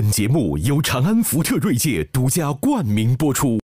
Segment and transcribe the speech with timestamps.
[0.00, 3.58] 本节目由长安福特锐界独家冠名播出。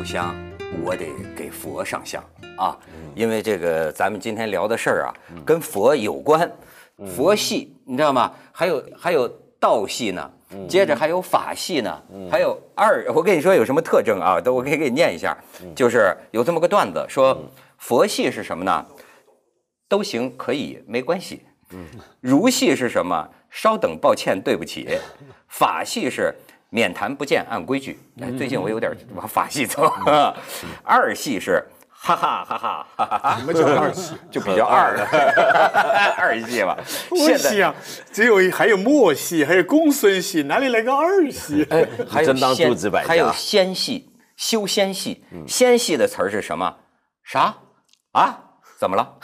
[0.00, 0.34] 炷香，
[0.82, 2.24] 我得给佛上香
[2.56, 2.76] 啊，
[3.14, 5.14] 因为这个咱们今天聊的事儿啊，
[5.44, 6.50] 跟佛有关，
[7.14, 8.32] 佛系你知道吗？
[8.50, 10.30] 还有还有道系呢，
[10.66, 14.40] 接着还有法系呢，还有二，我跟你说有什么特征啊？
[14.40, 15.36] 都我可以给你念一下，
[15.76, 17.38] 就是有这么个段子说，
[17.76, 18.86] 佛系是什么呢？
[19.86, 21.42] 都行，可以，没关系。
[22.20, 23.28] 儒系是什么？
[23.50, 24.88] 稍等，抱歉，对不起。
[25.46, 26.34] 法系是。
[26.70, 27.98] 免谈不见，按规矩。
[28.20, 29.92] 哎，最近我有点往法系走。
[30.82, 34.14] 二系是哈哈哈哈哈哈，什么叫二系？
[34.30, 34.96] 就比较二，
[36.16, 36.78] 二系吧。
[37.14, 37.74] 现在啊，
[38.10, 41.66] 只有还有末系，还有公孙系，哪里来个二系？
[41.70, 42.74] 哎，还有仙，
[43.06, 45.24] 还有仙系，修仙系。
[45.46, 46.76] 仙系的词儿是什么？
[47.24, 47.56] 啥？
[48.12, 48.44] 啊？
[48.80, 49.14] 怎么了？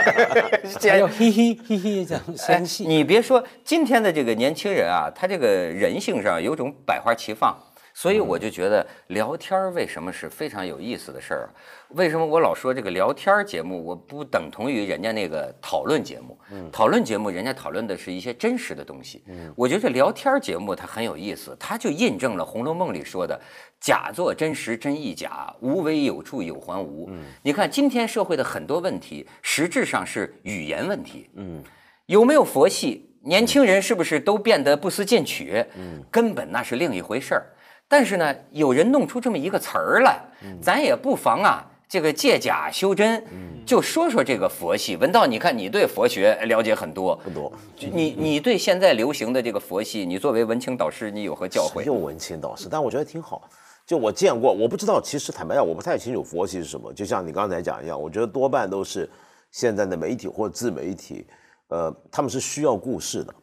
[0.80, 2.86] 还有嘿嘿嘿嘿这样仙系。
[2.86, 7.54] 你别说，今天的这个年轻人啊，他这个人性上有种百花齐放。
[7.94, 11.48] 所以我就觉得聊天为什么是非常有意思的事儿？
[11.90, 16.36] 为什么我老说这个聊天节目，我不等同于人家那个讨论节目？
[16.72, 19.22] 讨论节目人家讨论的是一些真实的东西。
[19.54, 23.40] 我觉得聊天节目它很有意思，它就印证了《红楼梦》里说的
[23.80, 27.08] “假作真实真亦假，无为有处有还无”。
[27.42, 31.30] 你看今天社会的很多问题，实质上是语言问题。
[31.36, 31.62] 嗯，
[32.06, 33.08] 有没有佛系？
[33.22, 35.64] 年轻人是不是都变得不思进取？
[35.76, 37.46] 嗯，根本那是另一回事儿。
[37.88, 40.20] 但是呢，有人弄出这么一个词儿来，
[40.60, 43.22] 咱也不妨啊，这个借假修真，
[43.66, 44.96] 就说说这个佛系。
[44.96, 47.52] 文道，你看你对佛学了解很多，不多。
[47.92, 51.84] 你你对现在流行的这个佛系，你作为文青导师，你有何教诲？
[51.84, 53.48] 有文青导师，但我觉得挺好。
[53.86, 56.90] 就我见过，我不知道，其实坦白讲，我不太清楚佛系是什么。
[56.92, 59.08] 就像你刚才讲一样，我觉得多半都是
[59.52, 61.26] 现在的媒体或自媒体，
[61.68, 63.34] 呃，他们是需要故事的。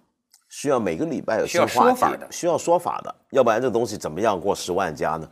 [0.51, 5.27] 需要每个礼拜有新话题的，需要说法的，要不然这东西怎么样过十万加呢？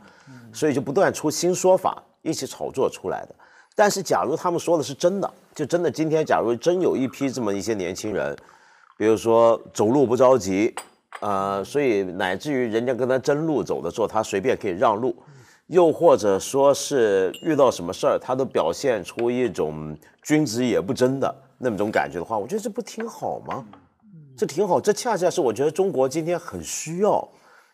[0.50, 3.34] 所以就不断出新说法，一起炒作出来的。
[3.76, 8.34] 但是，假如他们说的是真的，就真的今天，假如真有一批这么一些年轻人，
[8.96, 10.74] 比如说走路不着急，
[11.20, 15.14] 呃，所以乃至于人家跟他争路走的时候，他随便可以让路，
[15.66, 23.62] 又或者说是遇到什么事儿，他都表现出一种君子也不争的那么种感觉的话，我觉得这不挺好吗？
[24.40, 27.28] 这挺好，这恰恰是我觉得中国今天很需要，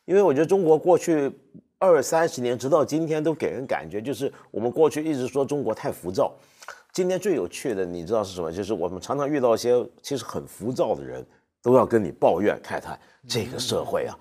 [0.05, 1.31] 因为我觉得中国过去
[1.79, 6.35] 二三十年直到今天都给人感觉就是我们过去一直说中国太浮躁，
[6.93, 8.51] 今天最有趣的你知道是什么？
[8.51, 11.25] 就是我们常常遇到一些其实很浮躁的人，
[11.63, 12.99] 都要跟你抱怨慨叹
[13.29, 14.19] 这个社会啊，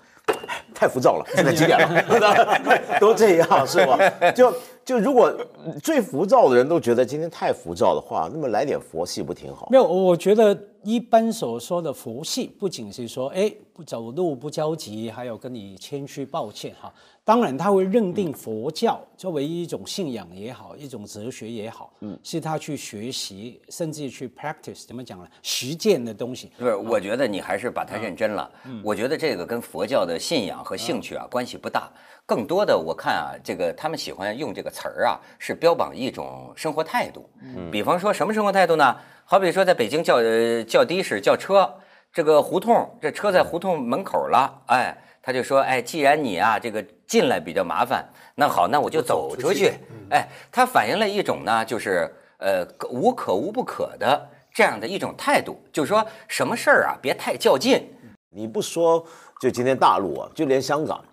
[0.72, 3.00] 太浮躁了，现在几点了？
[3.02, 3.98] 都这样是吧？
[4.36, 4.54] 就。
[4.86, 5.36] 就如果
[5.82, 9.68] 最浮躁的人都觉得今天太浮躁的话，那么来点佛系不挺好？
[9.72, 16.94] 没有，我觉得一般所说的佛系，不仅是说哎不走路不焦急，还有跟你谦虚抱歉哈。
[17.24, 25.28] 当然，他会认定佛教作为一种信仰也好，一种哲学也好，嗯，是他去学习，甚至去 practice，怎么讲呢？
[25.42, 26.52] 实践的东西。
[26.56, 28.48] 不是，我觉得你还是把它认真了。
[28.84, 31.92] 我觉得这个跟佛教的信仰和兴趣啊关系不大，
[32.26, 37.30] 更多的我看啊，这个他们喜欢用这个词儿啊，是标榜一种生活态度。
[37.42, 38.96] 嗯，比方说什么生活态度呢？
[39.26, 41.72] 好比说在北京叫呃叫的士叫车，
[42.12, 44.98] 这个胡同这车在胡同门口了，哎。
[45.28, 49.74] 他就说：“哎，既然你啊这个进来比较麻烦，那好，那我就走出去。
[50.12, 52.08] 哎，它反映了一种呢，就是
[52.38, 57.92] 呃无可无不可的这样的一种态度，就是说什么事儿啊别太较劲。
[58.30, 59.04] 你不说，
[59.42, 61.04] 就今天大陆啊，就连香港，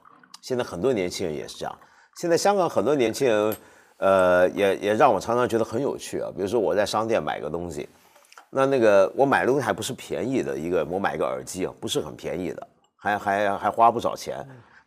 [0.43, 1.75] 现在很多年轻人也是这样。
[2.17, 3.56] 现在香港很多年轻人，
[3.97, 6.31] 呃，也也让我常常觉得很有趣啊。
[6.37, 7.89] 比如说我在商店买个东西，
[8.50, 12.69] 那那个我买的东西还不是便宜的一个，我买个耳机啊，不是很便宜的。”
[13.03, 14.47] 还还还花不少钱，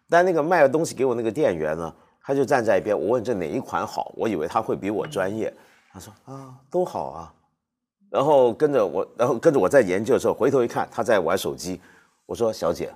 [0.09, 1.93] 但那个卖的东西给我那个店员呢，
[2.23, 2.97] 他就站在一边。
[2.97, 5.53] 我问这哪一款好，我以为他会比我专业。
[5.91, 7.33] 他说啊，都好啊。
[8.09, 11.81] 然后跟着我，然后跟着我在研究的时候，回头一看他在玩手机，
[12.25, 12.89] 我说小姐，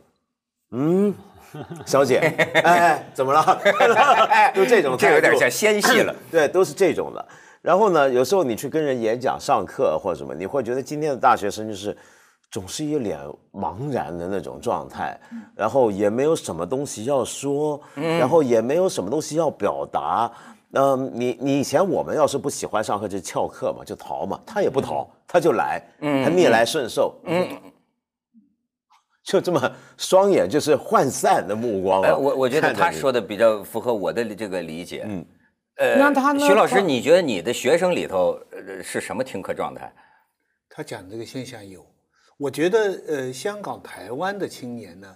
[0.71, 1.13] 嗯，
[1.85, 2.19] 小姐，
[2.63, 3.61] 哎，怎么了？
[4.53, 6.15] 就这种这有点像纤细了。
[6.31, 7.25] 对，都是这种的。
[7.61, 11.95] 然后呢，有时候你去跟人演讲、上课或者什么，你会觉得今天的大学生就是
[12.49, 13.19] 总是一脸
[13.53, 15.19] 茫然的那种状态，
[15.55, 20.31] 然后也没有什么东西要说，然后也没有什么东西要表达。
[20.73, 27.47] 嗯，你你以前我们要是不喜欢上课就翘课嘛，就逃嘛，他也不逃，他就来，他逆来顺受，嗯，
[29.23, 32.09] 就这么双眼就是涣散的目光啊。
[32.09, 35.03] 哎，我我觉得他说的比较符合我的这个理解。
[35.07, 35.25] 嗯
[35.75, 39.93] 呃，那他呢徐老师，你觉得你的学生里头呃是什么听课状态？
[40.69, 41.85] 他讲这个现象有，
[42.37, 45.15] 我觉得呃，香港、台湾的青年呢，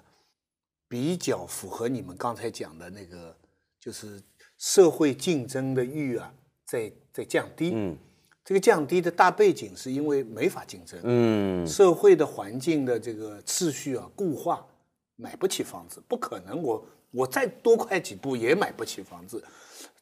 [0.87, 3.35] 比较符合你们刚才讲的那个，
[3.77, 4.21] 就是
[4.57, 6.33] 社会竞争的欲啊，
[6.65, 7.73] 在在降低。
[7.75, 7.97] 嗯
[8.45, 14.65] 这个降低的大背景是因为没法竞争，嗯社会的环境的这个秩序啊固化，
[15.15, 19.41] 买不起房子，不可能我我再多快几步也买不起房子，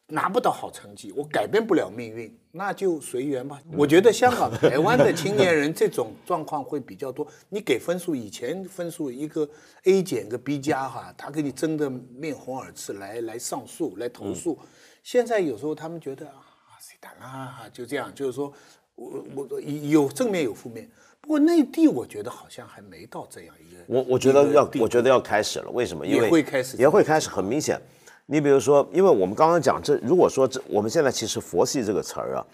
[0.07, 3.61] 拿不到好成绩，我改变不了命运，那就随缘吧。
[3.77, 7.27] 我觉得香港、台湾的青年人 这种状况会比较多。
[7.49, 9.47] 你给分数，以前分数一个
[9.83, 14.57] A 减个 B 加哈，他给你争得面红耳赤，来来上诉来投诉。
[15.03, 16.50] 现在有时候他们觉得啊，
[16.81, 18.51] 谁打啊，就这样，就是说
[18.95, 20.89] 我我有正面有负面。
[21.21, 25.69] 不过内地我觉得好像还没到这样一个，我我觉得要我觉得要开始了。
[25.69, 26.03] 为什么？
[26.05, 27.79] 因为也会开始也会开始，很明显。
[28.25, 32.45] 你比如说，因为我们刚刚讲这，如果说这，我们现在其实“佛系”这个词儿啊，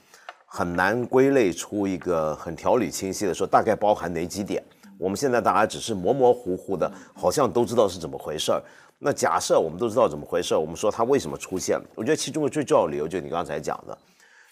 [0.45, 4.61] 很难归类出一个很条理清晰的说大概包含哪几点。
[4.97, 8.61] 我们现在大家只是模模糊糊的，好像都知道是怎么回事儿。
[8.99, 11.79] 那假设我们都知道怎么回事儿，我们说它为什么出现？
[11.95, 13.95] 我觉得其中的最重要的理由就是你刚才讲的，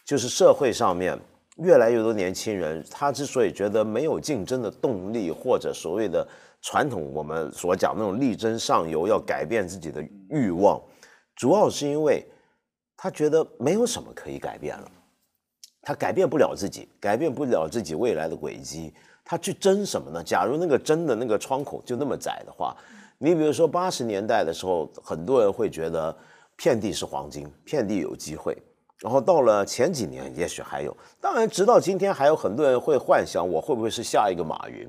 [0.06, 1.20] 就是社会上面
[1.58, 6.26] 越来越多年轻人，他之所以觉得没有竞争的动力，或者所谓的
[6.62, 10.80] 传统我们所讲那种力争上游、要改变自己的欲望，
[11.36, 12.24] 主要是因为
[12.96, 14.92] 他觉得没有什么可以改变了，
[15.82, 18.94] 他改变不了自己，改变不了自己未来的轨迹，
[19.24, 20.24] 他去争什么呢？
[20.24, 22.76] 假如那个争的那个窗口就那么窄的话，
[23.18, 26.16] 你比如说八十年代的时候，很多人会觉得
[26.56, 28.56] 遍地是黄金，遍地有机会。
[29.02, 34.88] 然后到了前几年，也许还有，当然直到今天，还有很多人会幻想我会不会是下一个马云。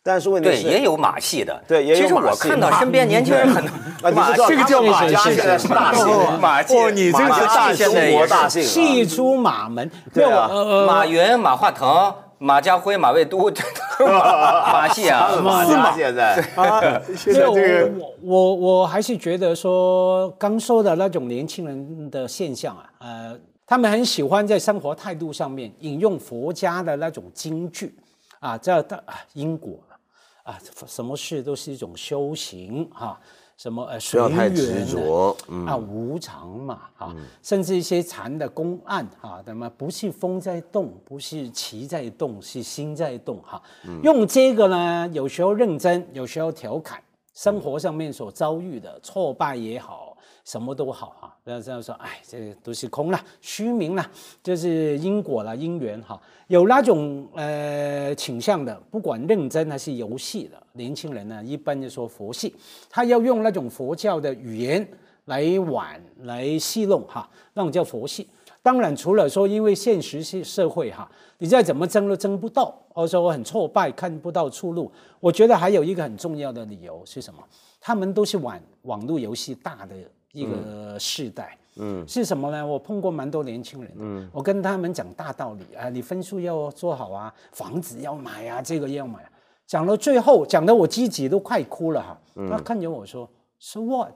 [0.00, 1.62] 但是问题对，是，也有马戏的。
[1.68, 3.70] 对也有其实我马戏看到身边年轻人很多
[4.02, 6.02] 啊，你知道这个叫马家戏现在是大戏，
[6.40, 10.48] 马戏，哦你这个马是大戏中国大戏啊，戏出马门，对啊
[10.86, 13.50] 马云、马化腾、马家辉、马未都，
[14.00, 16.36] 马 马戏啊，马家现在。
[16.54, 27.94] 啊，现在没有这个我我我还是觉得说刚说的那种年轻人的现象啊，呃，他们很喜欢在生活态度上面引用佛家的那种金句
[28.38, 29.78] 啊，这的啊因果
[30.44, 33.18] 啊，什么事都是一种修行哈、
[33.58, 37.12] 什么呃不随要太缘执着，嗯，啊，无常嘛，啊，
[37.42, 43.60] 甚至一些禅的公案啊，那么不是风在动，不是旗在动，是心在动哈、
[44.04, 47.02] 用这个呢，有时候认真，有时候调侃，
[47.34, 50.07] 生活上面所遭遇的挫败也好，
[50.48, 54.10] 什么都好哈，不要这样说，哎，这都是空了，虚名了，
[54.42, 62.54] 就是因果了，因缘哈，有那种呃倾向的，不管认真还是游戏的年轻人呢，一般就说佛系，
[62.88, 64.88] 他要用那种佛教的语言
[65.26, 68.26] 来玩来戏弄哈，那种叫佛系。
[68.62, 71.06] 当然，除了说因为现实是社会哈，
[71.36, 74.90] 你再怎么争都争不到，或者说我很挫败，看不到出路。
[75.20, 77.44] 我觉得还有一个很重要的理由是什么？
[77.78, 79.94] 他们都是玩网络游戏大的
[80.40, 81.56] 一个世代。
[81.80, 82.66] 嗯，是什么呢？
[82.66, 89.30] 我碰过蛮多年轻人，嗯，我跟他们讲大道理啊，你分数要做好啊，房子要买啊，这个要买、啊。
[89.66, 92.18] 讲到最后，讲的我自己都快哭了哈。
[92.50, 93.28] 他看着我说
[93.60, 94.14] ：“So what？”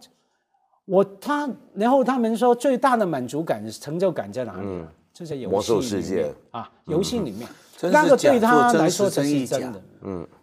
[0.86, 4.84] 我他，然后他们说最大的满足感、成就感在哪里？
[5.12, 7.48] 就在游戏世界啊，游戏里面，
[7.90, 9.82] 那个对他来说才真亦假是真的。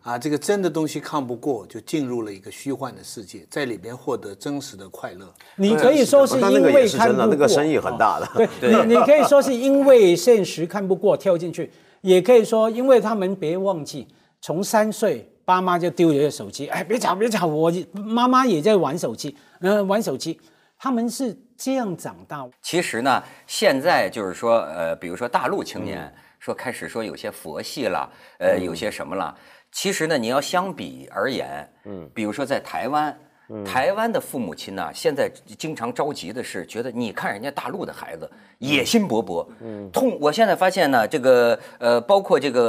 [0.02, 5.32] 啊，这个真的东西看不过，就进入了一个虚幻的世界，在里边获得真实的快乐。
[5.58, 8.26] 你可以说是因为看不过，那个生意很大的。
[8.26, 11.70] 啊对 你，你可以说是因为现实看不过跳进去，
[12.02, 14.08] 也可以说因为他们别忘记，
[14.42, 20.40] 从三岁爸妈就丢了手机，哎，别吵别吵，我妈妈也在玩手机，嗯、玩手机，
[20.80, 22.48] 他们是这样长大。
[22.62, 29.36] 其实呢，现在就是说，呃，比如说大陆青年说开始说有些佛系了，呃，有些什么了。
[29.74, 33.20] 其实呢，你要相比而言，嗯，比如说在台湾，
[33.66, 40.18] 台湾的父母亲呢，现在经常着急的是，觉得你看人家大陆的孩子野心勃勃，嗯，痛。
[40.22, 42.62] 我现在发现呢，这个呃，包括这个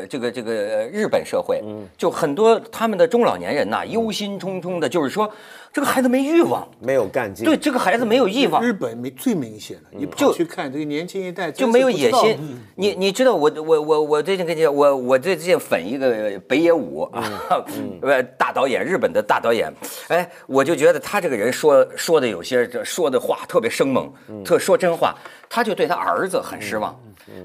[0.00, 5.32] 呃这个这个呃日本社会，嗯，就很多他们的中老年人呐，忧心忡忡的，就是说
[5.74, 7.44] 这个孩子没欲望，没有干劲。
[7.44, 8.62] 对，这个孩子没有欲望。
[8.62, 12.36] 日本没最明显的，你就跑去看这个年轻一代就没有野心。
[12.40, 17.24] 嗯你你知道我我我我最近跟你讲，我我最近粉一个北野武啊，
[18.02, 19.68] 呃大导演，日本的大导演，
[20.06, 24.08] 哎，我就觉得他这个人说说的有些这说的话特别生猛，
[24.44, 25.12] 特说真话。
[25.50, 26.96] 他就对他儿子很失望，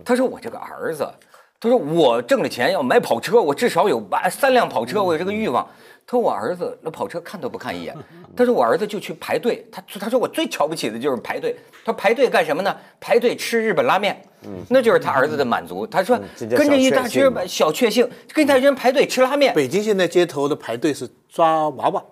[0.05, 1.07] 他说我这个儿子，
[1.59, 5.67] 他说我挣了钱要买跑车，我至少有八三辆跑车，我有这个欲望。
[6.09, 7.95] 他说我儿子那跑车看都不看一眼，
[8.35, 11.55] 他说我儿子就去排队，他他说我最瞧不起的就是排队。
[11.85, 12.75] 他说排队干什么呢？
[12.99, 15.85] 排队吃日本拉面，嗯那就是他儿子的满足。
[15.85, 22.03] 他说跟着一大群小确幸嘛小确幸，跟一大群人排队吃拉面，北京现在街头的排队是抓娃娃，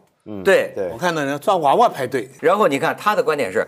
[0.44, 3.66] 对对我看到人抓娃娃排队，然后你看他的观点是，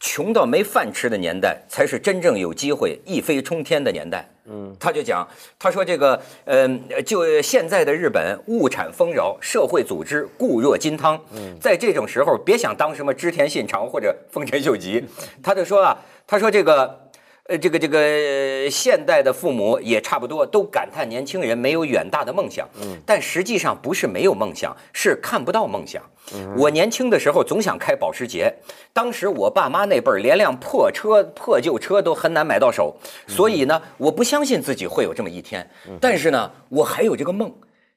[0.00, 4.28] 穷到没饭吃的年代，才是真正有机会一飞冲天的年代。
[4.46, 5.28] 嗯，他就讲，
[5.58, 11.20] 他说这个，嗯、就现在的日本物产丰饶，社会组织固若金汤。
[11.32, 15.04] 嗯，在这种时候，别想当什么织田信长或者丰臣秀吉。
[15.42, 17.09] 他就说啊，他说这个。
[17.46, 22.68] 呃，这个这个呃现代的父母也差不多，都感叹年轻人没有远大的梦想。
[22.80, 26.02] 嗯，但实际上不是没有梦想，是看不到梦想。
[26.56, 28.54] 我年轻的时候总想开保时捷，
[28.92, 32.94] 当时我爸妈那辈儿连辆破车、破旧车都很难买到手，
[33.26, 35.68] 所以呢，我不相信自己会有这么一天。
[36.00, 37.52] 但是呢，我还有这个梦。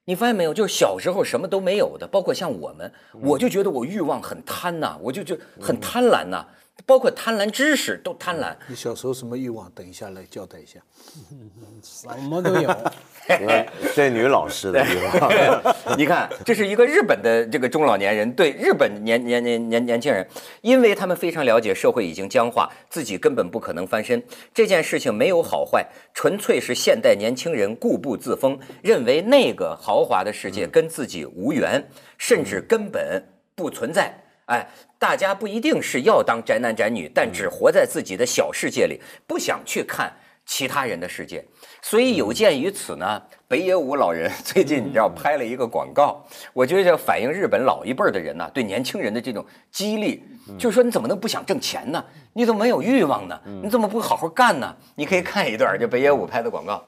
[0.05, 0.53] 你发现没有？
[0.53, 6.45] 就是小时候什么都没有的，包括像我们，我就觉得我欲望很贪呐、我就就很贪婪呐、
[6.86, 8.56] 包括贪婪知识都贪婪。
[8.68, 9.72] 你小时候什么欲望？
[9.72, 10.80] 等一下来交代一下。
[11.82, 12.75] 什么都有。
[13.96, 20.27] 对女老师的欲望，你看，这是一个日本的这个中老年人对日本年年年年年轻人，
[20.62, 24.22] 因为他们非常了解社会已经僵化，自己根本不可能翻身。
[24.53, 31.88] 这件事情没有好坏，纯粹是现代年轻人固步自封，认为那个豪华的世界跟自己无缘，
[32.18, 33.24] 甚至根本
[33.56, 34.22] 不存在。
[34.48, 34.68] 哎，
[35.02, 40.12] 大家不一定是要当宅男宅女，但只活在自己的小世界里，不想去看
[40.45, 41.45] 其他人的世界。
[41.80, 50.23] 所以有鉴于此呢，北野武老人最近你知道拍了一个广告，我觉得这反映日本老一辈儿的人呢、对年轻人的这种激励，
[50.59, 52.04] 就是说你怎么能不想挣钱呢？
[52.33, 53.40] 你怎么没有欲望呢？
[53.62, 54.75] 你怎么不好好干呢？
[54.97, 56.83] 你可以看一段，就北野武拍的广告。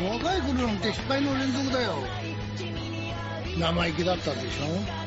[0.00, 1.92] 若い頃なんて失敗の連続だよ
[3.58, 5.03] 生意気だったでしょ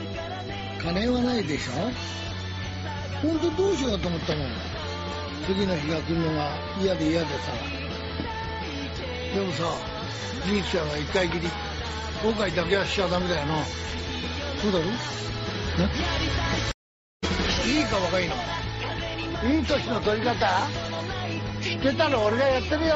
[0.95, 1.73] 金はないでしょ？
[3.21, 4.49] 本当どうしようと思ったもん
[5.47, 7.33] 次の日が来るのが嫌で嫌でさ。
[9.35, 9.65] でもさ
[10.47, 11.49] 人生は一回きり。
[12.23, 13.63] 後悔だけはしちゃダメだよな
[14.63, 14.85] そうだろ？
[14.85, 14.89] い
[17.81, 18.35] いか若いの？
[19.55, 20.67] いい年の取り方？
[21.63, 22.25] 知ってたの？
[22.25, 22.95] 俺がやってるよ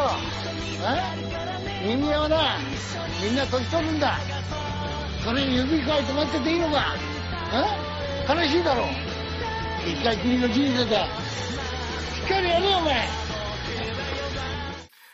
[1.85, 2.57] 人間はな
[3.23, 4.19] みんな年取るんだ。
[5.25, 6.97] それに指かいて待ってていいのか？
[7.54, 8.84] え悲しいだろ
[9.86, 11.10] 一回きりの人生だし
[12.26, 13.08] っかりやれよお前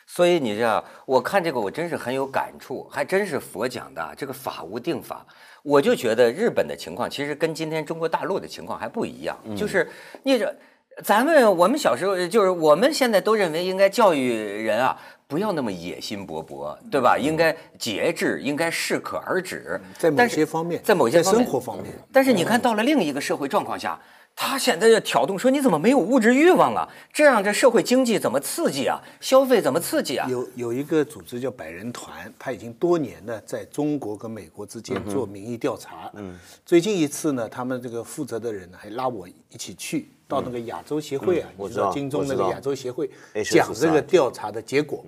[0.06, 5.26] 所以你知道，我看这个我真是很有感触，还真是佛讲的啊这个法无定法。
[5.64, 9.90] 我就觉得日本的情况其实跟今天中国大陆的情况还不一样，就是
[10.24, 10.56] 你这。
[11.03, 17.17] 咱们我们小时候就是我们现在都认为应该教育人啊，不要那么野心勃勃，对吧？
[17.17, 19.81] 应该节制，应该适可而止。
[19.97, 24.01] 在某些方面在某些生活方面但是你看到了另一个社会状况下，
[24.35, 26.89] 他现在要挑动说你怎么没有物质欲望啊？
[27.13, 29.01] 这样这社会经济怎么刺激啊？
[29.21, 30.27] 消费怎么刺激啊？
[30.29, 36.11] 有有一个组织叫百人团，他已经多年呢在中国跟美国之间做民意调查。
[36.15, 36.37] 嗯，
[36.67, 43.11] 最近一次呢，他们这个负责的人呢还拉我一起去到那个亚洲协会啊，你知道我知道金钟那个亚洲协会
[43.51, 45.05] 讲这个调查的结果，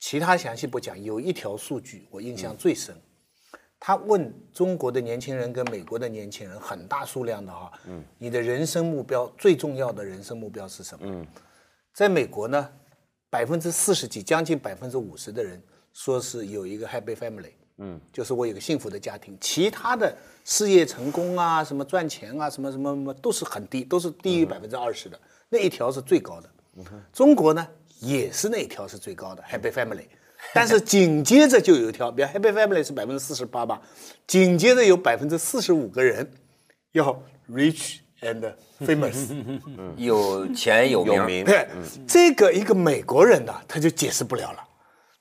[0.00, 1.00] 其他详细不讲。
[1.00, 2.94] 有一条数据我印象最深，
[3.78, 11.06] 他问中国的年轻人跟美国的年轻人很大数量的哈，嗯，你的人生目标最重要的人生目标是什么？
[11.08, 11.26] 嗯，
[11.94, 12.68] 在美国呢，
[13.30, 19.38] 百分之四十几，将近百分之五十的人说是有一个 happy family，嗯，就是我有个幸福的家庭。
[19.40, 20.16] 其他的
[20.48, 25.20] 事业成功啊，什么赚钱啊，什么什么什么都是很低，都是低于百分之二十的。
[25.48, 26.48] 那一条是最高的。
[27.12, 27.66] 中国呢
[27.98, 30.06] 也是那一条是最高的 happy family，
[30.54, 33.82] 但是紧接着就有一条，比如 happy family 是百分之四十八吧，
[34.26, 36.30] 紧接着有百分之四十五个人
[36.92, 39.34] 要 rich and famous。
[39.96, 41.66] 有钱有名，对，
[42.06, 44.62] 这个一个美国人呢，他就解释不了了。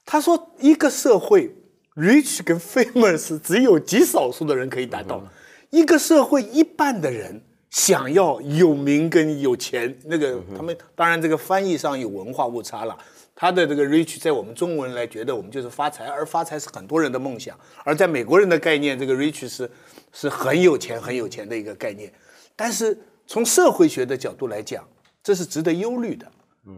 [0.05, 1.51] 他说，一个社会
[1.96, 5.24] rich 跟 famous 只有极少数的人可以达到，
[5.70, 12.98] 一个社会一半的人想要有名跟有钱，那个他们当然这个翻译上有文化误差了。
[13.38, 19.70] 他的这个 rich 在我们中文来觉得我们就是发财，而发财是很多人的梦想，而在美国人的概念，这个 rich 是
[20.14, 22.12] 是很有钱很有钱的一个概念。
[22.56, 22.98] 但是
[23.28, 24.88] 从社会学的角度来讲，
[25.22, 26.25] 这是值得忧虑的。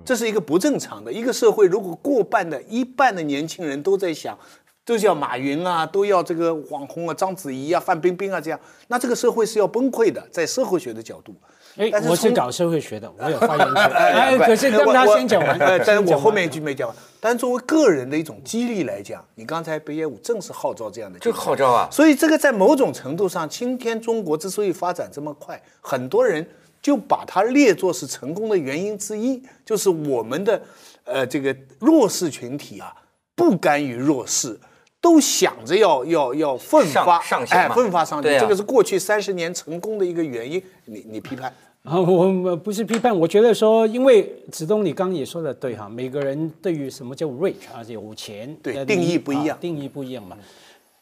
[0.04, 1.66] 这是一个不正常的一个社会。
[1.66, 4.38] 如果过半的一半的年轻人都在想，
[4.88, 10.26] 都要马云啊，都要这个网红啊，章子怡啊，范冰冰啊，这样，那这个社会是要崩溃的。
[10.32, 11.36] 在社会学的角度，
[11.76, 13.84] 哎我是搞社会学的，我有发言权。
[13.92, 15.60] 哎，可是让他先讲完。
[15.60, 16.96] 呃，但是我后面一句没讲完。
[17.20, 26.48] 但是作为个人的一种激励来讲，你刚才北野武正是号召这样的，就号召啊所以这个在某种程度上，今天中国之所以发展这么快，很多人
[26.82, 30.62] 就把它列作是成功的原因之一，就是我们的
[31.04, 32.94] 呃这个弱势群体啊，
[33.36, 34.58] 不甘于弱势。
[35.00, 40.62] 都想着要要要奋发哎，上上行嘛奋发上进，啊这个是过去三十年成功的一个原因。
[40.86, 41.54] 你你批判？
[41.84, 50.38] 啊，我我不是批判，我觉得说，因为子东你刚刚也说的对哈，每个人对于什么叫 rich 啊，有钱对定义不一样啊定义不一样嘛。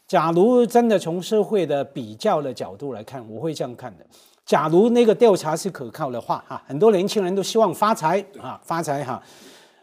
[0.06, 4.06] 假如真的从社会的比较的角度来看，我会这样看的。
[4.44, 9.20] 假如那个调查是可靠的话，哈，很多年轻人都希望发财啊，发财哈。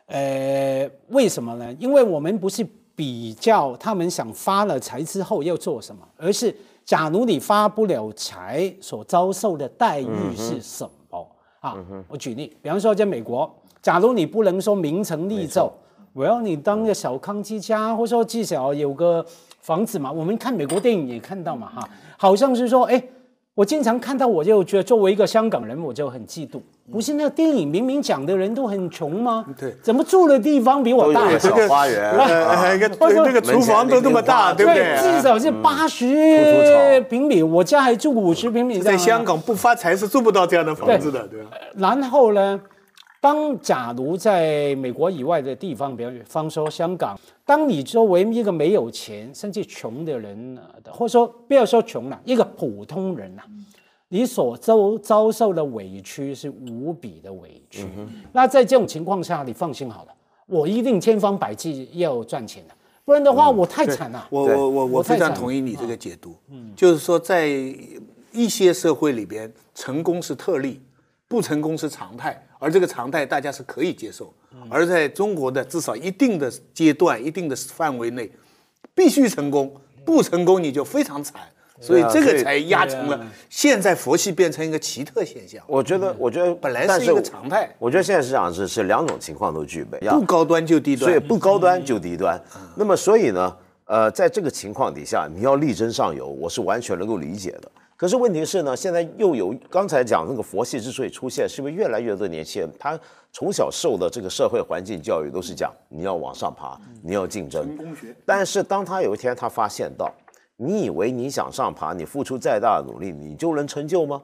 [0.05, 1.75] 呃，为什么呢？
[1.77, 11.27] 因为我们不是比较他们想发了财之后要做什么，而是假如你发不了财所遭受的待遇是什么、
[11.59, 11.77] 啊？
[12.07, 15.71] 我举例，比方说在美国，假如你不能说名成利就，
[16.11, 19.25] 我要你当个小康之家，或者说至少有个
[19.61, 20.11] 房子嘛。
[20.11, 23.01] 我们看美国电影也看到嘛，哈，好像是说，哎，
[23.55, 26.59] 我经常看到，我就觉得作为一个香港人，我就很嫉妒。
[26.91, 29.45] 不是那个电影明明讲的人都很穷吗？
[29.59, 31.37] 对怎么住的地方比我大？
[31.37, 32.15] 小花园，
[32.99, 34.97] 那个厨房都那么大，对不对？
[34.97, 38.79] 至少是八十平米，我家还住五十平米。
[38.79, 41.51] 在香，港不发财是住不到这样的房子的，对吧？
[41.77, 42.59] 然后呢，
[43.23, 53.41] 当假如在美国以外的地方，比方说香港，当你作为一个没有钱甚至穷的人，呃或者说不要说穷了，一个普通人呐、
[54.09, 57.87] 你所遭遭受的委屈是无比的委屈。
[58.33, 60.11] 那在这种情况下，你放心好了，
[60.45, 64.27] 我一定千方百计要赚钱的，不然的话我太惨了。
[64.29, 64.37] 对。
[64.37, 66.35] 我我我我非常同意你这个解读，
[66.75, 67.47] 就是说在
[68.33, 70.81] 一些社会里边，成功是特例，
[71.29, 74.33] 不成功是常态，而这个常态大家是可以接受。
[74.69, 78.31] 而在中国的至少一定的阶段、一定的范围内，
[78.95, 81.41] 必须成功，不成功你就非常惨。
[81.81, 91.11] 所以这个才压成了现在佛系变成一个奇特现象，我觉得，我觉得本来是一个常态，我觉得现在市场是是两种情况都具备，不高端就低端。
[91.11, 92.39] 所以不高端就低端。
[92.77, 97.69] 那么所以呢，呃，在这个情况底下，你要力争上游，我是完全能够理解的。
[98.03, 102.99] 可是问题是呢，现在又有刚才讲那个佛系之所以出现，是因为越来越多的年轻人他
[103.31, 107.95] 从小受的这个社会环境教育都是讲你要往上爬，你要竞争。
[108.25, 110.13] 但是当他有一天他发现到，
[110.57, 114.21] 你以为你想上爬，你付出再大的努力，你就能成就吗？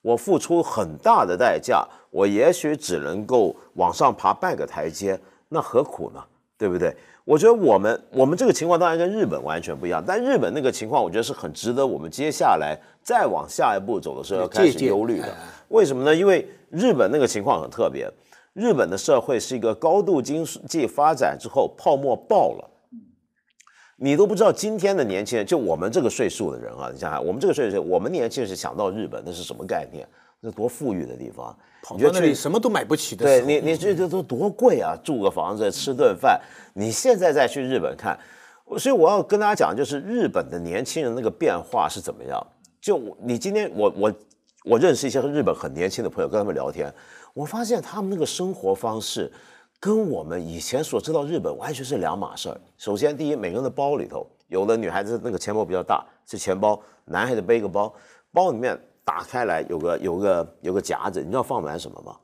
[0.00, 5.20] 我付出很大的代价，我也许只能够往上爬半个台阶，
[5.50, 6.24] 那何苦呢？
[6.56, 6.96] 对不对？
[7.28, 15.28] 我觉得我们我们这个情况当然跟日本完全不一样，但日本那个情况，我觉得是很值得我们接下来再往下一步走的时候要开始忧虑的。
[15.68, 16.14] 为什么呢？
[16.14, 18.10] 因为日本那个情况很特别，
[18.54, 22.70] 日本的社会是一个高度经济发展之后泡沫爆了。
[23.98, 30.08] 你都不知道今天的年轻人，就我们这个岁数的人啊，你想想，我们这个岁数，我们年轻人是想到日本，那是什么概念？
[30.40, 34.96] 那多富裕的地方，跑到那里什么都买不起的对你，你这这都多贵啊！
[35.02, 36.40] 住个房子，吃顿饭，
[36.74, 38.18] 你现在再去日本看，
[38.76, 42.44] 所以我要跟大家讲，就是日本的年轻人那个变化是怎么样。
[42.80, 44.14] 就你今天我我
[44.64, 46.92] 我认识一些日本很年轻的朋友，跟他们聊天，
[47.32, 49.30] 我发现他们那个生活方式
[49.80, 52.60] 跟我们以前所知道日本完全是两码事儿。
[52.76, 57.92] 首先，第一，每个人的包里头，有的女孩子那个钱包比较大是钱包，男孩子背个包，
[58.32, 62.14] 包里面打开来有个有个有个夹子，你知道放满什么吗？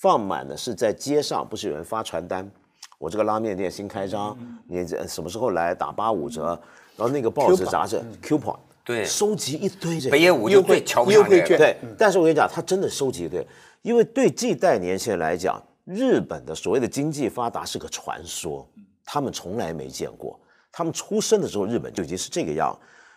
[0.00, 2.50] 放满的是在街上，不是有人发传单，
[2.96, 4.34] 我这个拉面店新开张，
[4.66, 6.58] 你这什么时候来打八五折？
[6.96, 9.04] 然后那个报纸杂志 coupon，对。
[9.04, 10.12] 收集一堆这个。
[10.12, 13.46] 北野武就最瞧不上这个优惠券对，但是我跟你讲，他真的收集对，
[13.82, 18.66] 因为对这一代年轻人来讲，日本的所谓的经济发达是个传说，
[19.04, 20.40] 他们从来没见过。
[20.72, 22.74] 他们出生的时候，日本就已经是这个样，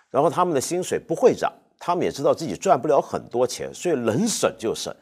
[0.09, 1.49] 然后他们的薪水不会涨，
[1.79, 4.93] 他们也知道自己赚不了很多钱，所以能省就省。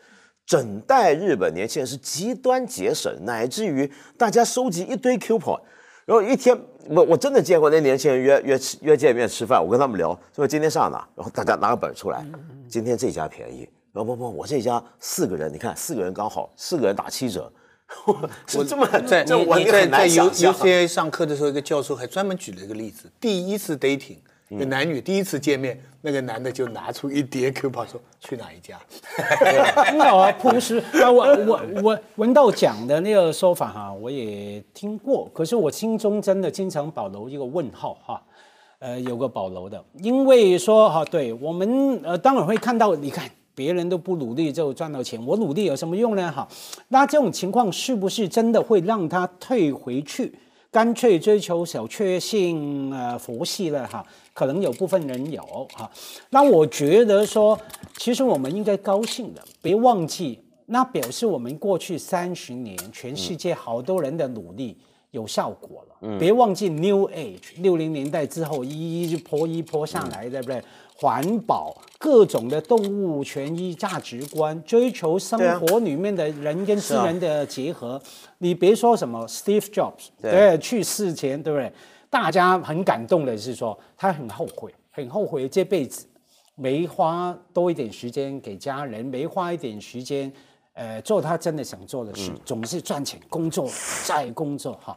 [0.46, 5.58] 整代日本年轻人是极端节省，乃至于大家收集一堆 coupon，
[6.06, 6.54] 然后一天，
[6.90, 12.26] 我我真的见过那年轻人约约吃约见面吃饭，我跟他们聊，说今天上哪，然后大家拿个本出来，
[12.68, 17.50] 今天这家便宜，然后不不，我这家四个人，你看四个人刚好，四个人打七折，
[18.06, 20.10] 我这么在这我你在在。
[20.10, 24.18] UCA 上课的时候，一个教授还专门举了一个例子：第一次 dating，
[24.66, 28.80] 男女第一次见面，那个男的就拿出一叠 coupon 说去哪一家，
[29.76, 30.78] 很好啊，朴实。
[30.78, 38.22] 啊，我我我文道讲的那个说法哈，我也听过，可是我心中真的经常保留一个问号哈。
[38.80, 43.24] 呃，有个保留的，因为说哈，对我们呃，当然会看到，你看
[43.56, 46.30] 别人都不努力就赚到钱，我努力有什么用呢？
[46.30, 46.46] 哈，
[46.90, 50.34] 那这种情况是不是真的会让他退回去，
[50.70, 54.06] 干脆追求小确幸呃佛系了哈？
[54.34, 55.42] 可能有部分人有
[55.74, 55.90] 哈，
[56.32, 57.58] 那我觉得说，
[57.98, 64.78] 其实我们应该高兴的，别忘记，那表示我们过去三十年全世界好多人的努力
[65.12, 66.18] 有效果了。
[66.18, 70.62] 别忘记 New Age 六零年代之后一一波一波上来，对不对？
[70.96, 78.02] 环保各种的动物权益价值观，追求生活里面的人跟自然的结合。
[78.38, 81.72] 你别说什么 Steve Jobs，对对，去世前，对不对？
[82.14, 86.06] 大家很感动的是说，他很后悔，很后悔这辈子
[86.54, 90.32] 没花多一点时间给家人，没花一点时间，
[90.74, 93.68] 呃，做他真的想做的事，总是赚钱、工作
[94.06, 94.96] 再工作哈。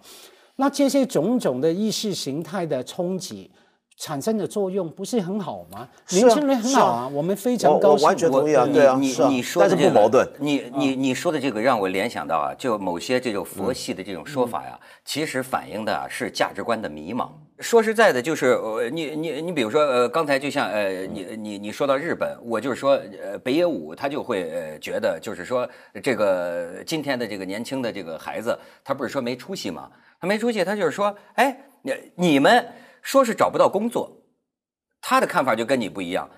[0.56, 3.50] 那这些种种的意识形态的冲击
[3.96, 5.78] 产生的作用，不是很好吗？
[5.78, 8.04] 啊年轻人很好是啊，我们非常高兴。
[8.04, 10.28] 我完全同意啊，你对啊，你你说的不矛盾。
[10.38, 17.28] 你你你说的这个让我联想到啊，就某些这种佛系的这种说法呀，其实反映的啊是价值观的迷茫。
[17.58, 25.66] 说实在的，就是呃，你你你比如说呃，刚才就像呃，你你你说到日本，我就是说呃，北野武他就会呃觉得就是说
[26.02, 29.88] 这个今天的这个年轻的这个孩子，他不是说没出息吗？
[30.20, 32.66] 他没出息，他就是说，哎，你你们
[33.06, 34.20] 说是找不到工作，
[35.00, 36.28] 他的看法就跟你不一样。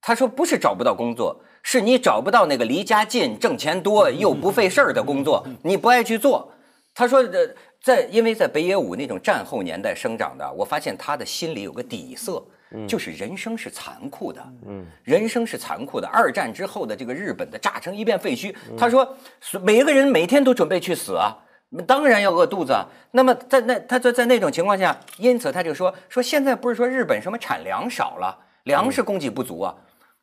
[0.00, 6.52] 他说不是找不到工作，是你找不到那个离家近、挣钱多又不费事儿的工作，你不爱去做。
[6.92, 12.44] 他说的在因为在北野武那种战后年代生长的，我发现他的心里有个底色，
[12.88, 16.08] 就是人生是残酷的，嗯，人生是残酷的。
[16.08, 19.16] 二战之后的这个日本的炸成一片废墟，他说
[19.62, 21.38] 每一个人每天都准备去死啊。
[21.86, 22.86] 当然要饿肚子啊。
[23.12, 29.74] 那么在那他在在那种情况下，因此他就说说现在不是说日本什么产粮少了，粮食供给不足啊。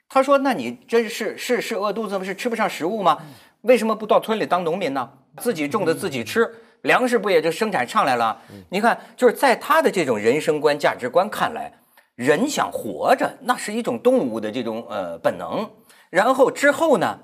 [0.07, 2.23] 他说：“那你真是是是饿肚子吗？
[2.23, 3.17] 是吃不上食物吗？
[3.61, 5.09] 为什么不到村里当农民呢？
[5.37, 6.47] 自己种的自己吃，
[6.83, 8.39] 粮食不也就生产上来了？
[8.69, 11.73] 你看，就是在他的这种人生观、价值观看来，
[12.13, 15.67] 人想活着，那是一种动物的这种呃本能。
[16.11, 17.19] 然后之后呢，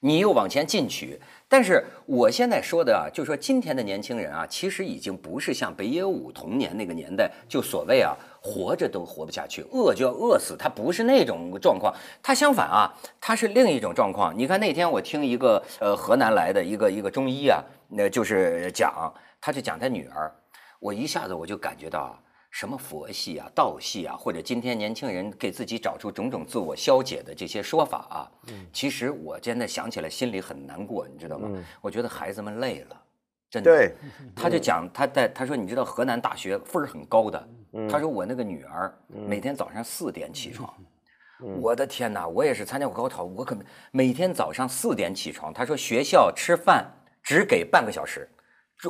[0.00, 1.20] 你又往前进取。
[1.48, 14.36] 但是我现在说的啊，就是说今天的年轻人啊，其实已经不是像北野武童年那个年代，就所谓啊，活着都活不下去，饿就要饿死，他不是那种状况，他相反啊，他是另一种状况。
[14.36, 20.34] 你看那天我听一个呃河南来的一个一个中医啊，那就是讲，他就讲他女儿，
[20.80, 22.18] 我一下子我就感觉到啊。
[22.58, 28.32] 什么佛系啊、道系啊，或者今天年轻人给自己找出种种自我消解的这些说法啊，
[28.72, 31.50] 其实我现在想起来心里很难过，你知道吗？
[31.82, 33.02] 我觉得孩子们累了，
[33.50, 33.70] 真的。
[33.70, 33.92] 对，
[34.34, 37.48] 他就讲他在他说你知道河南大学分儿很高的，
[37.90, 40.72] 他说我那个女儿每天早上四点起床。
[41.60, 42.26] 我的天哪！
[42.26, 43.54] 我也是参加过高考，我可
[43.90, 45.52] 每天早上四点起床。
[45.52, 46.90] 他说学校吃饭
[47.22, 48.26] 只给半个小时，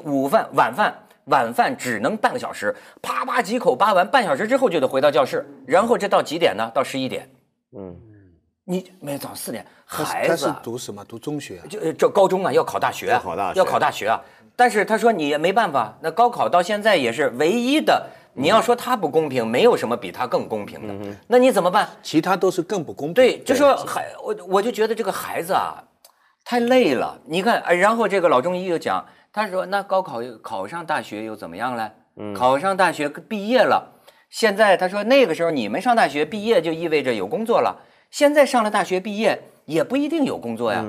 [0.04, 1.02] 午饭、晚饭。
[1.26, 6.70] 晚饭只能半个小时，啪啪几口扒完，半小时之后就得回到教室，然后这到几点呢？
[6.74, 7.28] 到十一点。
[7.76, 7.96] 嗯，
[8.64, 11.04] 你每天早上四点，孩子啊读什么？
[11.04, 11.62] 读中学啊？
[11.68, 14.20] 就呃这高中啊要考大学啊，要考大学要考大学啊。
[14.54, 18.06] 但是他说你也没办法，那高考到现在也是唯一的。
[18.38, 21.16] 你要说他不公平，没有什么比他更公平的。
[21.26, 21.88] 那你怎么办？
[22.02, 23.14] 其他都是更不公平。
[23.14, 25.82] 对，就说孩我我就觉得这个孩子啊，
[26.44, 27.18] 太累了。
[27.24, 29.04] 你看，哎然后这个老中医又讲，
[29.36, 31.92] 他说那高考考上大学又怎么样了？
[32.34, 40.82] 考上大学毕业了，现在他说那个时候你们上大学毕业就意味着有工作了，现在上了大学毕业也不一定有工作呀。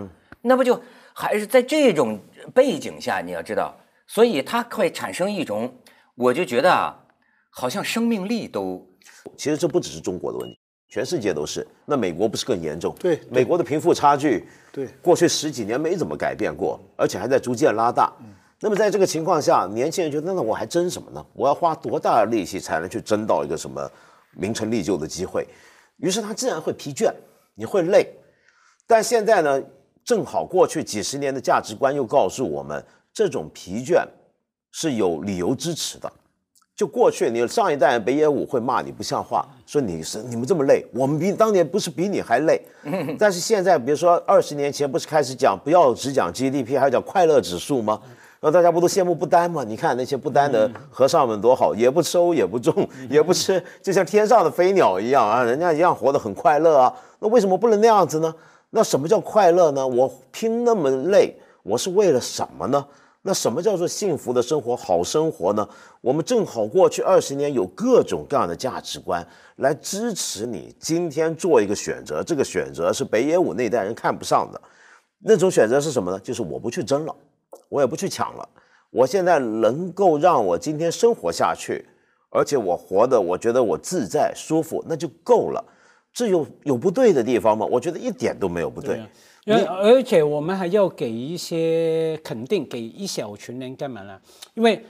[0.44, 0.82] 那不就
[1.14, 2.22] 还是在这种
[2.56, 3.76] 背景下，你要知道，
[4.08, 5.76] 所以它会产生一种，
[6.16, 7.04] 我就觉得啊，
[7.50, 8.88] 好像生命力都
[9.36, 10.58] 其实这不只是中国的问题，
[10.90, 11.68] 全世界都是。
[11.86, 12.96] 那美国不是更严重？
[13.00, 18.12] 对美国的贫富差距，对过去十几年没怎么改变过，而且还在逐渐拉大。
[18.60, 21.24] 那么在这个情况下，年轻人觉得，那我还争什么呢？
[21.34, 23.88] 我要花多大的力气才能去争到一个什么
[24.32, 25.48] 名成利就的机会？
[25.98, 27.14] 于是他自然会疲倦，
[27.54, 28.12] 你会累。
[28.88, 29.62] 但现在呢，
[30.04, 34.04] 正好过去几十年的价值观又告诉我们，这种疲倦
[34.72, 36.12] 是有理由支持的。
[36.78, 42.62] 就过去，你上一代北野武会骂你不像话，说你是你们这么累，我们比当年不是比你还累。
[43.18, 48.00] 但是现在，比如说二十年前不是开始讲不要只讲 GDP，还要讲快乐指数吗？
[48.42, 49.64] 那大家不都羡慕不丹吗？
[49.68, 56.94] 你看那些不丹的和尚们多好，也不收也不种 也不吃，就像天上的飞鸟一样啊，人家一样活得很快乐啊。
[57.18, 58.32] 那为什么不能那样子呢？
[58.70, 59.88] 那什么叫快乐呢？
[59.88, 62.86] 我拼那么累，我是为了什么呢？
[63.28, 65.68] 那什么叫做幸福的生活、好生活呢？
[66.00, 74.62] 我们正好过去二十年有各种各样的价值观来支持你今天做一个选择，这个选择是北野武那代人看不上的，
[75.20, 76.18] 那种选择是什么呢？
[76.22, 77.14] 就是我不去争了，
[77.68, 78.48] 我也不去抢了，
[78.92, 81.86] 我现在能够让我今天生活下去，
[82.30, 85.62] 而且我活的我觉得我自在舒服，那就够了。
[86.14, 87.66] 这有有不对的地方吗？
[87.70, 89.02] 我觉得一点都没有不对。
[89.48, 94.20] 而而且我们还要给一些肯定，给一小群人干嘛呢？
[94.56, 94.84] 因为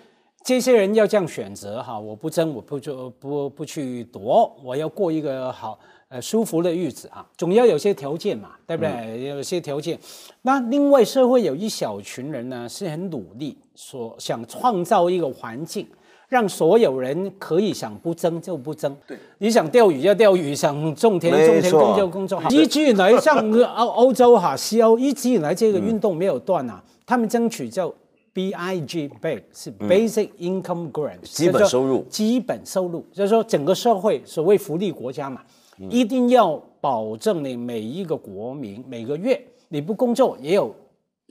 [0.44, 5.78] 这些人要这样选择哈，我不争，我不做，不不去夺，我要过一个好
[6.10, 9.26] 呃舒服的日子啊，总要有些条件嘛，对不对？
[9.26, 10.00] 有些条件。
[10.42, 15.86] 那另外社会有一小群人呢，是很努力，所想创造一个环境。
[16.30, 22.44] 让所有人可以想不争就不争，对，你想钓鱼就钓鱼，想种田种田，工作工作。
[22.50, 26.84] 一直以来，像欧欧洲哈西欧，一直以来这个运动没有断啊。
[27.06, 27.94] 他们争取叫
[28.34, 32.06] B I G B，是 Basic Income Grant，基本收入。
[32.10, 35.42] 基本收入就是说，整个社会所谓福利国家嘛，
[35.90, 40.76] 一定要保证你每一个国民每个月你不工作也有。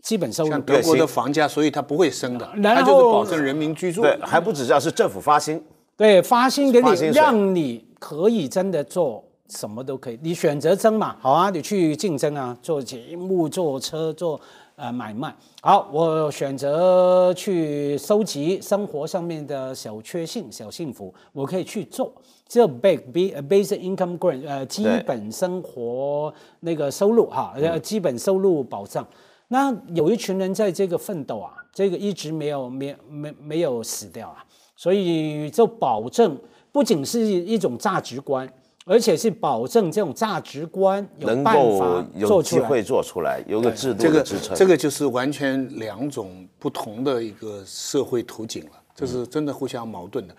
[0.07, 4.03] 基本收入，像德国的房价，所以它不会升的，它就是保证人民居住。
[4.03, 5.61] 对，还不止这样，是政府发薪，
[5.97, 10.19] 对，发薪给你，让你可以真的做什么都可以。
[10.23, 14.41] 你选择争嘛，好啊，你去竞争啊，做节目、做车、做
[14.77, 15.35] 呃买卖。
[15.61, 22.13] 好，我选择去收集生活上面的小确幸、小幸福，我可以去做。
[22.49, 29.05] 这 big b basic income grant，呃，基本生活那个收入哈，呃，基本收入保障。
[29.49, 36.37] 那有一群人在这个奋斗啊，这个一直没有没没没有死掉啊，所以就保证
[36.73, 38.53] 不仅是一种价值观，
[38.85, 44.57] 而且是保证这种价值观有办法有机会做出来，有个制度的支撑。
[44.57, 50.35] 这个就是完全两种不同的一个社会图景了，这是真的互相矛盾的。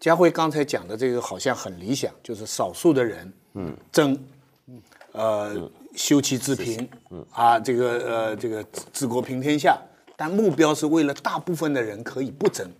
[0.00, 4.18] 家辉刚才讲的这个好像很理想，就是少数的人嗯争，
[5.12, 5.70] 呃。
[5.98, 6.88] 修齐治平，
[7.32, 9.76] 啊，这个呃，这个治国平天下，
[10.16, 12.70] 但目标是为了大部分的人可以不争，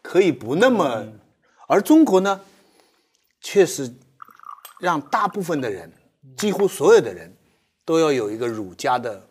[0.00, 1.04] 可以不那么，
[1.66, 2.40] 而中国呢，
[3.40, 3.92] 确实
[4.78, 5.92] 让大部分的人，
[6.36, 7.36] 几乎所有的人，
[7.84, 9.26] 都要有一个儒家的，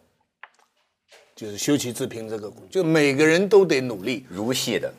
[1.34, 4.26] 就是修齐治平这个，就每个人都得努力。
[4.30, 4.94] 儒系的，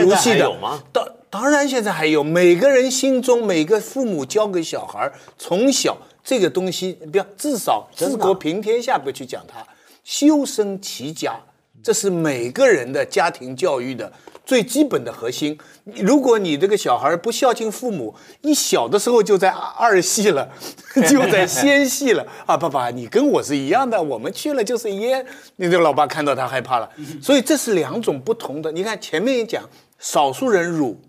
[0.00, 0.38] 儒系的。
[0.38, 0.80] 有吗？
[0.92, 5.96] 当当然现在还有，每个人心中，每个父母教给小孩从小。
[6.22, 9.66] 这个东西，不要至少治国平天下，不去讲它，
[10.04, 11.40] 修身齐家，
[11.82, 14.12] 这是每个人的家庭教育的
[14.44, 15.58] 最基本的核心。
[15.84, 20.50] 如果你这个小孩不孝敬父母，一小的时候就在二系了，
[21.08, 22.54] 就在先系了啊！
[22.54, 25.24] 爸爸，你跟我是一样的，我们去了就是烟。
[25.56, 26.90] 你这老爸看到他害怕了，
[27.22, 28.70] 所以这是两种不同的。
[28.70, 29.64] 你看前面一讲，
[29.98, 31.00] 少数人辱，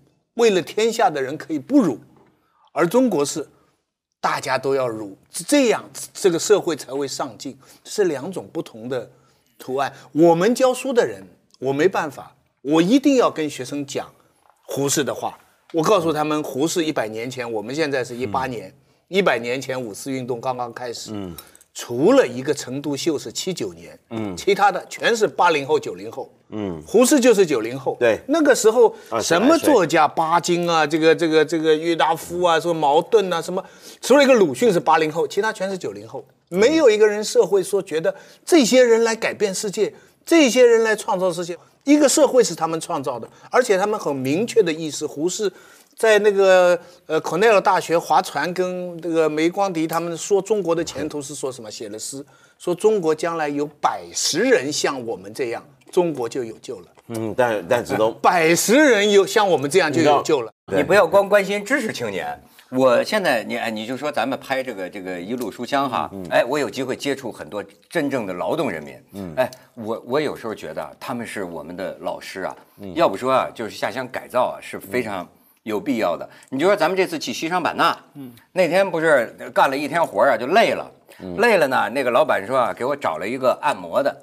[0.42, 2.00] 为了天下的人可以不辱，
[2.72, 3.48] 而中国是。
[4.24, 7.58] 大家都要辱，这样这个社会才会上进。
[7.84, 9.10] 这是两种不同的
[9.58, 9.92] 图案。
[10.12, 11.24] 我们教书的人，
[11.58, 14.14] 我没办法，我一定要跟学生讲
[14.68, 15.40] 胡适的话。
[15.74, 18.72] 我告诉他们，胡适一百年前，我们现在是一八年，
[19.08, 21.10] 一百年前五四运动刚刚开始。
[21.16, 21.36] 嗯。
[21.74, 33.64] 除了一个陈独秀是七九年，嗯，其他的全是八零后、九零后，嗯，胡适就是九零后，对，那个时候什么作家，巴金啊，这个这个这个郁达夫啊，说茅盾啊，什么，
[34.02, 38.14] 除了一个鲁迅是八零后，其他全是九零后，没有一个人社会说觉得
[38.46, 39.94] 这些人来改变世界，
[40.26, 45.52] 这些人来创造世界，一个社会是他们创造的，而且他们很明确的意思，胡适。
[46.02, 51.70] 在那个呃，Cornell 大学划船，跟这个梅光迪他们说中国的前途是说什么？
[51.70, 52.26] 写了诗，
[52.58, 56.86] 说中国将来有百十人像我们这样，中国就有救了。
[57.10, 60.52] 嗯，但但只能百十人有像我们这样就有救了。
[60.76, 62.36] 你不要光关心知识青年，
[62.72, 72.56] 我现在你哎，你就说咱们拍这个这个一路书香哈，哎，我有机会接触很多真正的劳动人民，嗯，哎，我我有时候觉得他们是我们的老师啊，
[72.96, 75.28] 要不说啊，就是下乡改造啊是非常。
[75.64, 80.90] 有必要的，你就说咱们这次去西双版纳，嗯，那天不是干了一天活啊，就累了，
[81.38, 81.90] 累了呢。
[81.90, 84.16] 那个老板说啊，给我找了一个按摩的，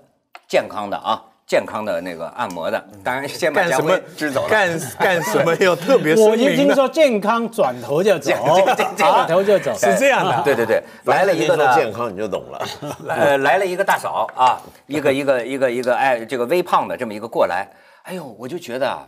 [0.49, 4.49] 健康的啊，健康的那个按摩的，当然先把家干什么辉支走了。
[4.49, 6.35] 干 干什么要特别我？
[6.35, 8.33] 一听说 健康，转头就走，
[8.77, 9.73] 这转头就走。
[9.75, 12.67] 是这样的，对对对，来了一个呢，健康你就懂了。
[13.09, 17.69] 呃，来了一个大嫂啊，一个一个一个一个，哎，这个微胖的这么一个过来，
[18.03, 19.07] 哎呦，我就觉得啊，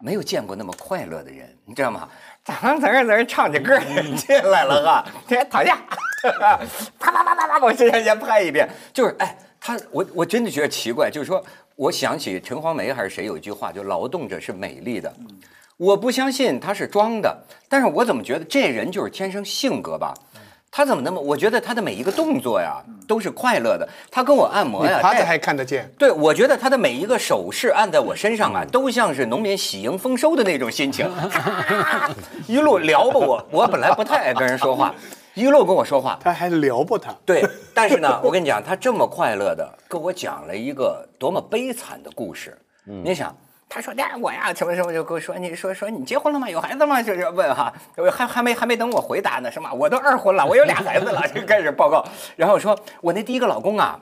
[0.00, 2.08] 没有见过那么快乐的人，你知道吗？
[2.44, 3.80] 咱们在这在这唱起歌儿
[4.16, 5.78] 进来了哈，这躺下，
[6.98, 11.44] 啪啪啪啪啪我身上先拍一遍，就是哎，他我我真的觉得奇怪，就是说，
[11.76, 15.14] 我想起陈黄梅还是谁有一句话，就劳动者是美丽的，
[15.76, 20.14] 我不相信他是装的，但是我怎么觉得这人就是天生性格吧？
[20.70, 21.20] 他怎么那么？
[21.20, 23.88] 我觉得他的每一个动作呀都是快乐的。
[24.10, 25.92] 他跟我按摩呀，这你趴着还看得见。
[25.98, 31.10] 对，我觉得他的每一个手势按在我身上啊，都像是农民喜迎丰收的那种心情，
[32.46, 33.46] 一路撩拨我。
[33.50, 34.94] 我本来不太爱跟人说话，
[35.34, 36.18] 一路跟我说话。
[36.22, 42.56] 他还撩拨他，对，但是呢，我跟你讲，他这么快乐的跟我讲了一个多么悲惨的故事。
[42.84, 43.36] 你想，
[43.70, 46.50] 他说：“那我呀，什么什么，就跟我说，你说说你结婚了吗？
[46.50, 52.04] 有孩子吗？”就是问哈，我还还没还没等我回答呢，什么我都二婚了，我有俩孩子了， 就开始报告。
[52.34, 53.96] 然后说我那第一个老公啊，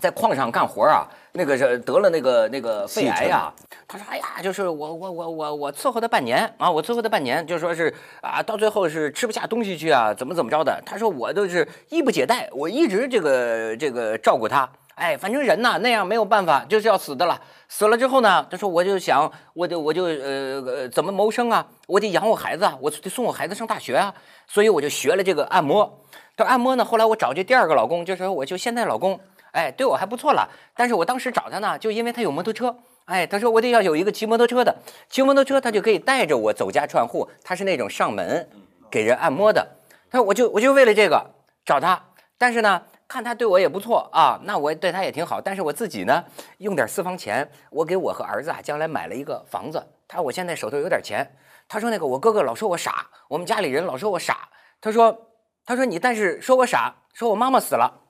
[0.00, 3.52] 在矿上干活啊，那个是得了那个那个肺癌呀、
[3.86, 14.66] 他说：“哎呀，就是我我我我我伺候他半年啊，我伺候他半年，就说是啊，到最后是吃不下东西去啊，怎么怎么着的。”他说：“我都是衣不解带，我一直这个这个照顾他。
[14.98, 17.40] 哎，反正人呐那样没有办法，就是要死的了。
[17.68, 21.66] 死了之后呢，他说我就想，我就我就呃呃怎么谋生啊？
[21.86, 24.12] 我得养我孩子啊，我得送我孩子上大学啊，
[24.46, 26.02] 所以我就学了这个按摩。
[26.36, 29.18] 他说按摩呢，后来我找这第二个老公，就是说我就现在老公。”
[29.52, 30.46] 哎，对我还不错了。
[30.76, 32.76] 但是我当时找他呢，就因为他有摩托车。
[33.06, 34.76] 哎，他说我得要有一个骑摩托车的，
[35.08, 37.28] 骑摩托车他就可以带着我走家串户。
[37.42, 38.46] 他是那种上门
[38.90, 39.66] 给人按摩的。
[40.10, 41.30] 他说我就我就为了这个
[41.64, 42.04] 找他，
[42.36, 45.40] 但是呢，看他对我也不错啊，那我对他也挺好。
[45.40, 46.22] 但是我自己呢，
[46.58, 49.82] 用点私房钱，我给我和儿子啊将来买了一个房子。
[50.06, 51.26] 他说我现在手头有点钱。
[51.66, 54.50] 他说那个我哥哥老说我傻，我们家里人老说我傻。
[54.80, 55.30] 他说
[55.64, 58.02] 他说你但是说我傻，说我妈妈死了。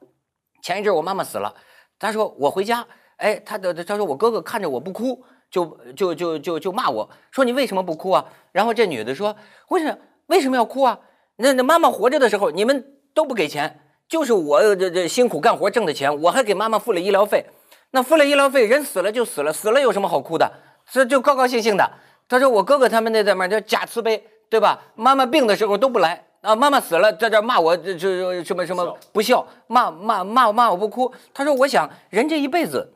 [0.63, 1.55] 前一阵我妈妈死了，
[1.99, 2.85] 他说我回家，
[3.19, 5.65] 哎，他的他说我哥哥看着我不哭，就
[5.97, 8.25] 就就就就骂我说你为什么不哭啊？
[8.51, 9.37] 然后这女的说
[9.69, 10.99] 为什么为什么要哭啊？
[11.37, 17.45] 那那妈妈活着的时候你们都不给钱，就是我这这辛苦干活挣的钱，我还给妈妈付了医疗费，
[17.91, 20.51] 那付了医疗费，人死了就死了，死了有什么好哭的？
[20.91, 21.91] 这就高高兴兴的。
[22.29, 24.81] 他说我哥哥他们那在面叫假慈悲，对吧？
[24.95, 26.25] 妈妈病的时候都不来。
[26.41, 31.13] 啊，妈妈死了，在这骂我，这这什么什么不孝，骂骂骂骂我不哭。
[31.35, 32.93] 他说，我想人这一辈子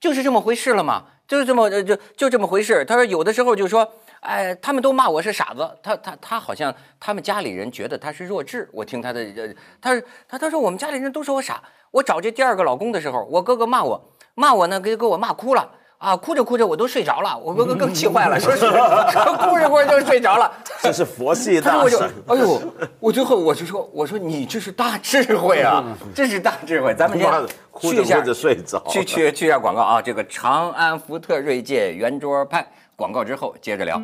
[0.00, 2.84] 就是这么回事了嘛，就是这么就就这么回事。
[2.84, 8.68] 他说，有的时候就说，哎，他们都骂我是傻子，他他他好像他们家里人觉得他是弱智。
[8.72, 9.48] 我听他的，呃，
[9.80, 11.62] 他他他说我们家里人都说我傻。
[11.90, 15.70] 我找这第二个老公的时候，我哥哥骂我，骂我呢，给给我骂哭了。
[15.98, 20.50] 啊，哭着哭着我都睡着了，我哥哥更气坏了，说是哭着哭着就睡着了。
[20.80, 22.62] 这是佛系他说我就大神。，哎呦，
[22.98, 26.94] 我最后我就说，我说你这是大智慧啊，这是大智慧。
[26.94, 27.30] 咱们先
[27.80, 32.66] 去一下着哭着睡着去去去一下广告啊，这个长安福特锐界圆桌派
[33.00, 33.96] 广告之后接着聊。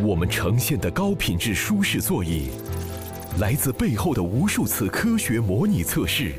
[0.00, 2.50] 我们呈现的高品质舒适座椅，
[3.40, 6.34] 来自背后的无数次科学模拟测试。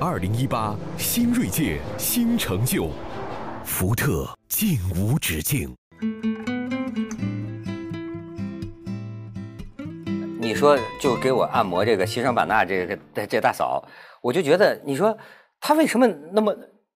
[0.00, 2.90] 二零一八新锐界新成就，
[3.64, 5.72] 福特竟无止境。
[10.40, 13.86] 你说就给我按摩这个西双版纳这个这这大嫂，
[14.20, 15.16] 我就觉得你说
[15.60, 16.54] 他为什么那么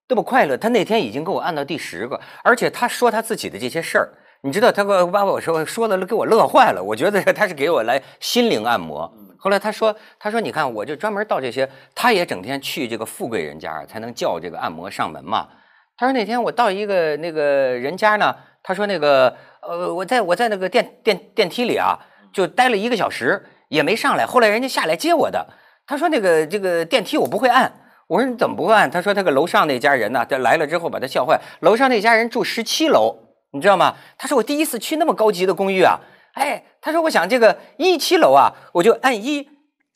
[0.09, 0.57] 那么快乐？
[0.57, 4.09] 他那天已经给我按到第十个，而且他说他自己的这些事儿，
[4.43, 6.83] 你知道他给我把我说说的给我乐坏了。
[6.83, 9.13] 我觉得他是给我来心灵按摩。
[9.39, 15.49] 后来他说，他说你看，我就专门到这些，他也整天去这个富贵人家才能叫这个按摩上门嘛。
[15.97, 21.99] 他说那天我到一个那个人家呢，他说那个呃，我在我在那个电电电梯里啊，
[22.33, 25.49] 就待了一个小时也没上来，后来人家下来接我的。
[25.93, 27.71] 他说那个这个电梯我不会按，
[28.07, 28.91] 我说你怎么不会按？
[28.91, 31.39] 他说他个楼上那家人呢，他来了之后把他笑坏。
[31.61, 33.15] 楼上那家人住十七楼，
[33.53, 33.95] 你知道吗？
[34.17, 36.01] 他说我第一次去那么高级的公寓啊，
[36.33, 39.47] 哎，他说我想这个一七楼啊，我就按一，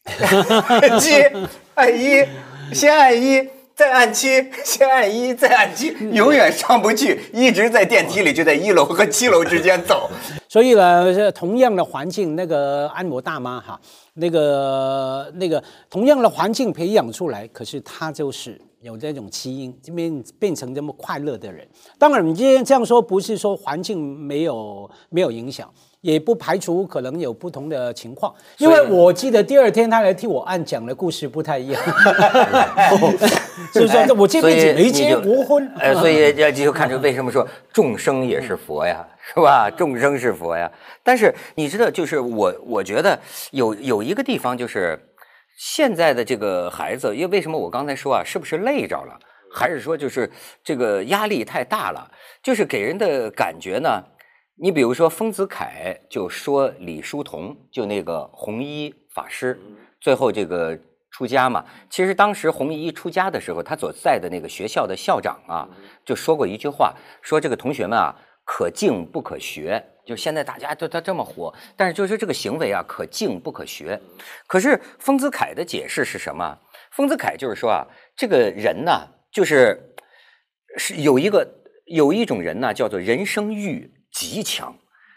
[0.69, 1.15] 按七，
[1.77, 2.27] 按一，
[2.75, 3.56] 先按一。
[3.77, 4.29] 再按七，
[4.65, 10.09] 先按一，再按七，永远上不去， 一直在电梯里，就在一楼和七楼之间走。
[10.49, 13.79] 所以呢，是同样的环境，那个按摩大妈哈，
[14.15, 21.69] 那个那个同样的环境培养出来，可是她就是有这种基因，这边变成这么快乐的人。
[21.99, 25.71] 当然，你今天这样说，不是说环境没有没有影响，
[26.03, 31.83] 也不排除可能有不同的情况，因为我记得第二天他来替我按讲的故事不太一样，
[33.73, 39.69] 是不是我这辈子没结过婚，哎，所以要 就看出为什么说众生也是佛呀，是吧？
[39.71, 40.71] 众生是佛呀。
[41.03, 43.19] 但是你知道，就是我我觉得
[43.51, 44.99] 有有一个地方就是
[45.59, 49.19] 现在的这个孩子，因为为什么我刚才说啊，是不是累着了，
[49.53, 50.31] 还是说就是
[50.63, 52.09] 这个压力太大了？
[52.43, 54.05] 就是给人的感觉呢。
[54.59, 59.59] 你比如说，丰子恺就说李叔同，就那个红衣法师，
[60.01, 60.79] 最后这个
[61.11, 61.63] 出家嘛。
[61.91, 65.69] 其实当时红衣出家的时候，他所在的那个学校的校长啊，
[66.07, 69.85] 就说过一句话，说这个同学们啊，可敬不可学。
[70.07, 74.01] 就现在大家都他这么火，但是就是这个行为啊，可敬不可学。
[74.47, 76.59] 可是丰子恺的解释是什么？
[76.93, 77.85] 丰子恺就是说啊，
[78.17, 79.95] 这个人呢，就是
[80.79, 81.47] 是有一个
[81.85, 83.93] 有一种人呢，叫做人生欲。
[84.17, 84.75] 极强，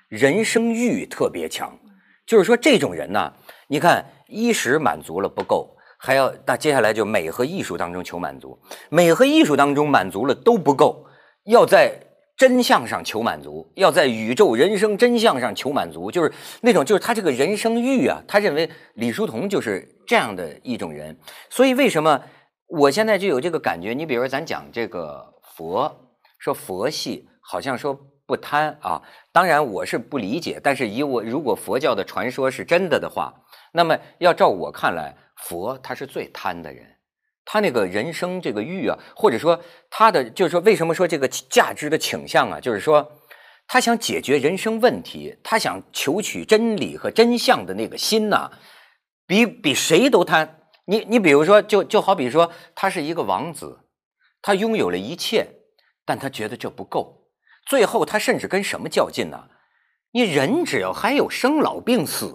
[0.10, 1.72] 人生欲特别强，
[2.26, 3.32] 就是说这种人呢，
[3.70, 11.06] 你看衣食满足了不够，还要那接下来就美和艺术当中求满足，美和艺术当中满足了都不够，
[11.45, 11.97] 要在
[12.36, 21.18] 真相上求满足，要在宇宙人生真相上求满足，就是那种就是他这个人生欲啊，他认为李叔同就是这样的一种人，
[21.50, 22.22] 所以为什么
[22.68, 23.93] 我现在就有这个感觉？
[23.93, 27.97] 你比如说咱讲这个佛，说佛系，好像说。
[28.30, 29.02] 不贪啊，
[29.32, 33.34] 当然我是不理解，但是以我如果佛教的传说是真的的话，
[33.72, 36.86] 那么要照我看来，佛他是最贪的人，
[37.44, 39.60] 他那个人生这个欲啊，或者说
[39.90, 43.12] 他的就是说为什么说这个价值的倾向啊，就是说
[43.68, 48.52] 他想解决人生问题，他想求取真理和真相的那个心呐，
[49.26, 50.58] 比比谁都贪。
[50.86, 53.80] 你你比如说，就就好比说，他是一个王子，
[54.40, 55.48] 他拥有了一切，
[56.06, 57.18] 但他觉得这不够。
[57.70, 59.43] 最后，他甚至跟什么较劲呢？
[60.11, 62.34] 你人只要还有生老病死，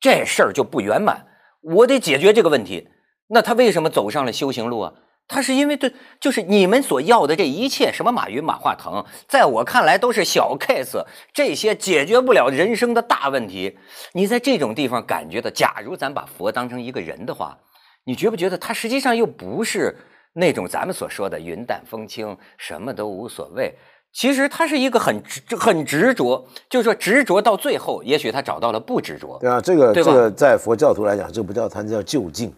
[0.00, 1.28] 这事儿就不圆满。
[1.62, 2.88] 我得解决这个问题。
[3.28, 4.92] 那他为什么走上了修行路啊？
[5.28, 13.78] 他是因为对，就是你们所要的这一切，什么马云、马化腾，在我看来都是小 case，这些解决不了人生的大问题。
[14.14, 17.56] 你在这种地方感觉到，假如咱把佛当成一个人的话，
[18.04, 19.96] 你觉不觉得他实际上又不是
[20.34, 23.72] 那种咱们所说的云淡风轻，什么都无所谓？
[24.16, 29.36] 其实他是一个很执很执着，就是说执着到最后，也许他找到了不执着。
[29.38, 32.50] 对啊，这个这个在佛教徒来讲，这不叫贪，叫就近，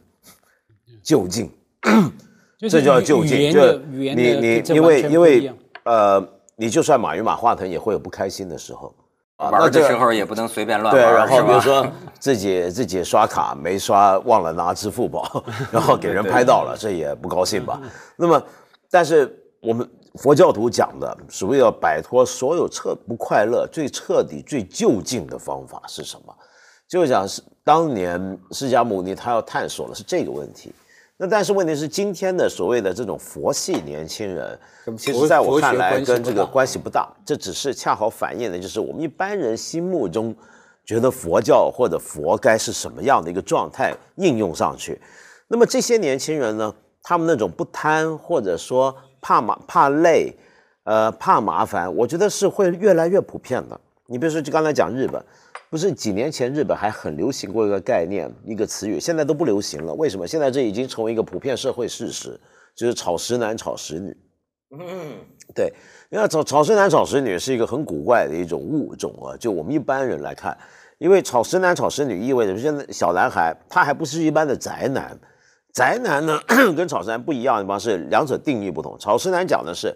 [1.02, 1.50] 就近，
[2.70, 3.50] 这叫就近。
[3.50, 5.52] 就你你因为因为
[5.82, 8.94] 呃，你就算马云马化腾也会有不开心的时候，
[9.38, 11.02] 玩的时候也不能随便乱玩。
[11.04, 11.84] 对，然后比如说
[12.20, 17.80] 自己自己刷卡没刷，忘了拿支付宝， 然后给人拍到了，这也不高兴吧？
[18.14, 18.40] 那么，
[18.88, 19.84] 但是我们。
[20.18, 26.34] 佛教徒讲的所谓要摆脱所有彻不快乐，最彻底、最就近的方法是什么？
[26.88, 30.74] 就是讲是当年释迦牟尼他要探索的是这个问题。
[31.16, 34.58] 那但是问题是，今天的所谓的这种佛系年轻人，
[34.96, 37.08] 其实在我看来跟这个关系不大。
[37.24, 40.34] 这只是恰好反映的就是我们一般人心目中
[40.84, 45.00] 觉得佛教或者佛该是什么样的一个状态应用上去。
[45.46, 48.92] 那么这些年轻人呢，他们那种不贪或者说。
[49.20, 50.34] 怕麻怕累，
[50.84, 53.80] 呃，怕麻烦，我觉得是会越来越普遍的。
[54.06, 55.22] 你比如说，就刚才讲日本，
[55.68, 59.92] 不是几年前日本还很流行过一个概念，一个词语，现在都不流行了。
[59.92, 60.26] 为什么？
[60.26, 62.40] 现在这已经成为一个普遍社会事实，
[62.74, 64.16] 就是炒食男、炒食女。
[64.70, 65.16] 嗯，
[65.54, 65.72] 对，
[66.10, 69.36] 因为炒炒食男、炒食女是一个很古怪的一种物种啊。
[69.36, 70.56] 就我们一般人来看，
[70.98, 75.18] 因为炒食男、炒食女意味着现在小男孩他还不是一般的宅男。
[75.74, 76.40] 宅男呢，
[76.76, 78.98] 跟草食男不一样的地方是两者定义不同。
[78.98, 79.94] 草食男讲的是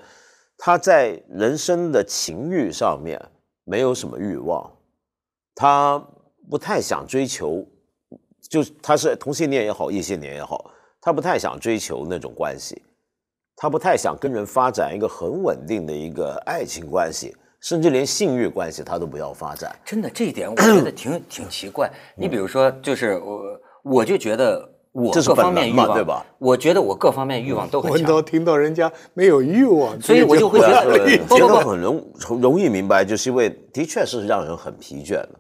[0.56, 3.20] 他在人生的情欲上面
[3.64, 4.70] 没有什么欲望，
[5.54, 6.00] 他
[6.48, 7.66] 不太想追求，
[8.48, 10.70] 就他是同性恋也好，异性恋也好，
[11.00, 12.80] 他不太想追求那种关系，
[13.56, 19.74] 他不太想跟人发展一个很稳定的一个爱情关系，甚至连性欲关系他都不要发展。
[19.84, 21.90] 真的，这一点我觉得挺挺奇怪。
[22.14, 23.42] 你比如说，就是我
[23.82, 24.68] 我就觉得。
[24.92, 26.24] 我各方面欲望，对吧？
[26.38, 27.98] 我觉得我各方面欲望都很强。
[27.98, 35.30] 闻到听到人家没有欲望，所以我就会觉得，不不很容容易明白，就是因为的确是让人很疲倦的。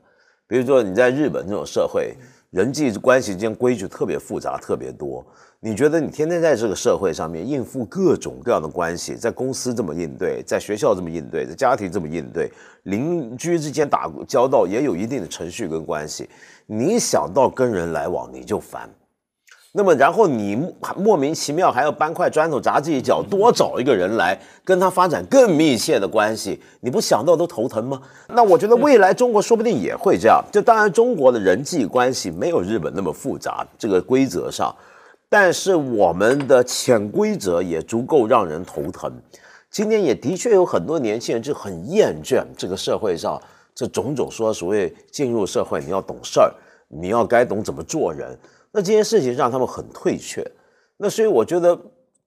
[0.48, 2.14] 比如说你在日本这种社会，
[2.50, 5.24] 人际关系间规矩特别复杂，特别多。
[5.60, 12.50] 你觉得你天天在这个社会上面应付各种各样的关系，在公司这么应对，在学校这么应对，在家庭这么应对，
[12.84, 16.28] 邻居之间打交道也有一定的程序跟关系。
[16.66, 18.90] 你想到跟人来往，你就烦。
[19.74, 20.54] 那么然后你
[20.98, 28.02] 莫名其妙还要搬块砖头砸自己脚，多找一个人来跟他发展更密切的关系，你不想到都头疼吗？
[28.28, 30.44] 那我觉得未来中国说不定也会这样。
[30.52, 34.74] 就当然中国的人际关系没有日本那么复杂，这个规则上，
[35.30, 39.10] 但是我们的潜规则也足够让人头疼。
[39.70, 43.40] 今天也的确有很多年轻人就很厌倦这个社会上
[43.74, 46.52] 这种种说所谓进入社会你要懂事儿，
[46.88, 48.38] 你要该懂怎么做人。
[48.72, 50.42] 那这件事情让他们很退却，
[50.96, 51.78] 那所以我觉得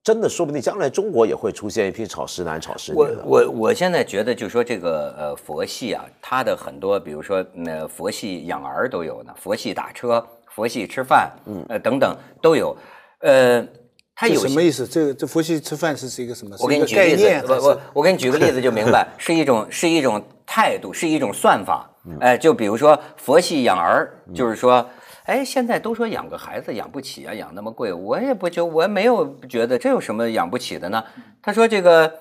[0.02, 3.08] 真的说不定将来中国也会出现一批炒石男、炒石女我。
[3.24, 10.24] 我我现在觉得，就说这个呃佛系啊，它的很多，比如说呃佛系养儿都有呢，佛系打车、
[10.54, 12.76] 佛系吃饭，嗯呃等等都有，
[13.22, 13.66] 呃，
[14.14, 14.40] 它有。
[14.40, 14.86] 什么意思？
[14.86, 16.56] 这这佛系吃饭是是一个什么？
[16.60, 21.90] 我给你举个例子，我我我给你举个例子就明白，是一种是一种态度，是一种算法。
[22.20, 24.88] 哎，就比如说佛系养儿，就是说，
[25.26, 31.04] 哎，现在都说养个孩子养不起啊，养那么贵，我也不觉，我没有觉得这有什么养不起的呢？
[31.42, 32.12] 他说这个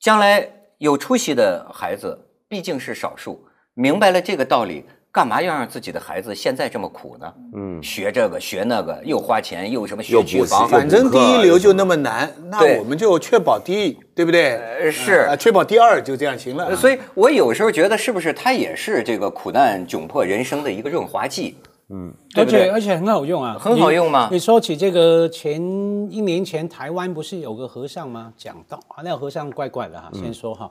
[0.00, 2.16] 将来有出息的孩子
[2.48, 4.84] 毕竟是少数，明白了这个道理。
[5.10, 7.34] 干嘛要让自己的孩子现在这么苦呢？
[7.56, 14.56] 嗯，学这个学那个，又花钱，又什么学又补习区房，反正第一流就那么难，那我们就确保第一，对不对？
[14.58, 16.66] 呃是啊，确保第二就这样行了。
[16.66, 21.56] 呃所以我有时候觉得，是不是他也是这个苦难窘迫人生的一个润滑剂？
[22.34, 25.60] 对而且而且很好用啊，很好用嘛你你说起这个前
[26.10, 28.32] 一年前台湾不是有个和尚吗？
[28.36, 30.70] 讲道啊，那个和尚怪怪的哈，先说哈。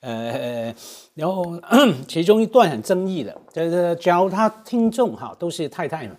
[0.00, 0.74] 呃，
[1.14, 1.60] 然后
[2.06, 6.16] 其中一段很争议的，就是教他听众哈，都是太太们。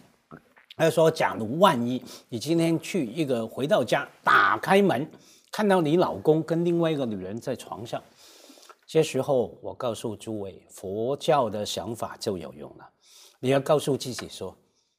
[0.76, 5.06] 他说：“假如万一你今天去一个回到家，打开门
[5.52, 8.02] 看到你老公跟另外一个女人在床上，
[8.88, 12.90] 这时候我告诉诸位，佛教的想法就有用了。
[13.40, 14.56] 你要告诉自己说，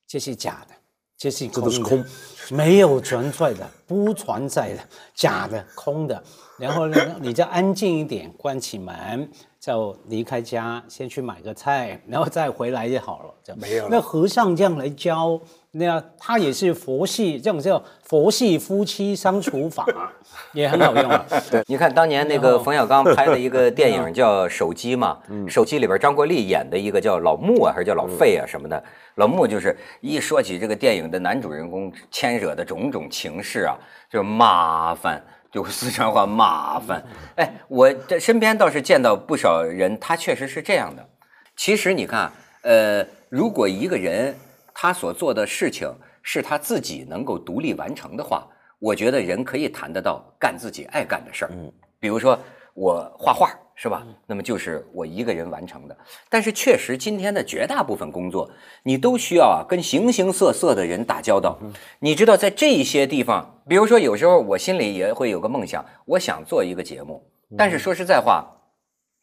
[0.06, 0.74] 这是假的，
[1.16, 2.04] 这是空的，都是空
[2.50, 6.22] 没有存在的，不存在的，假的，空的。
[6.58, 9.30] 然后呢，你就安静一点，关起门，
[9.60, 13.34] 就离开家，先去买个菜，然后再回来就好了。
[13.44, 15.38] 这样没有了那和尚这样来教，
[15.72, 19.86] 那他也是佛系，这种叫佛系夫妻相处法，
[20.54, 21.26] 也很好用啊。
[21.50, 28.82] 对，你看当年那个冯小刚拍的一个电影叫《手机》嘛， 手机》里边张国立演的一个叫老穆啊，还是叫老费啊什么的。
[29.16, 33.76] 老穆就是一说起这个电影的男主人公牵惹的种种情事啊，
[34.08, 35.22] 就是麻烦。
[35.50, 37.04] 就四川话麻烦，
[37.36, 41.04] 哎，我这身边倒是见到不少人，他确实是这样的。
[41.56, 42.30] 其实你看，
[42.62, 44.34] 呃，如果一个人
[44.72, 45.92] 他所做的事情
[46.22, 48.46] 是他自己能够独立完成的话，
[48.78, 51.50] 我觉得人可以谈得到干自己爱干的事儿。
[51.52, 52.38] 嗯，比如说
[52.80, 54.02] 我画画，是吧？
[54.26, 55.94] 那么就是我一个人完成的。
[56.30, 58.50] 但是确实，今天的绝大部分工作，
[58.84, 61.58] 你都需要啊跟形形色色的人打交道。
[61.98, 67.22] 你知道，在这些地方，比如说有时候我心里也会有个梦想，我想做一个节目，
[67.54, 68.46] 但是说实在话，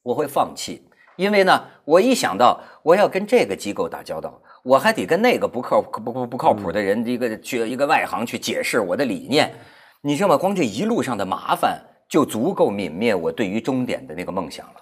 [0.03, 0.83] 我会放弃。
[1.15, 9.51] 因为呢，我一想到我要跟这个机构打交道，我还得跟那个不靠不不不靠谱的人一个去一个外行去解释我的理念，
[10.01, 10.37] 你知道吗？
[10.37, 14.73] 光这一路上的麻烦就足够泯灭我对于终点的那个梦想了。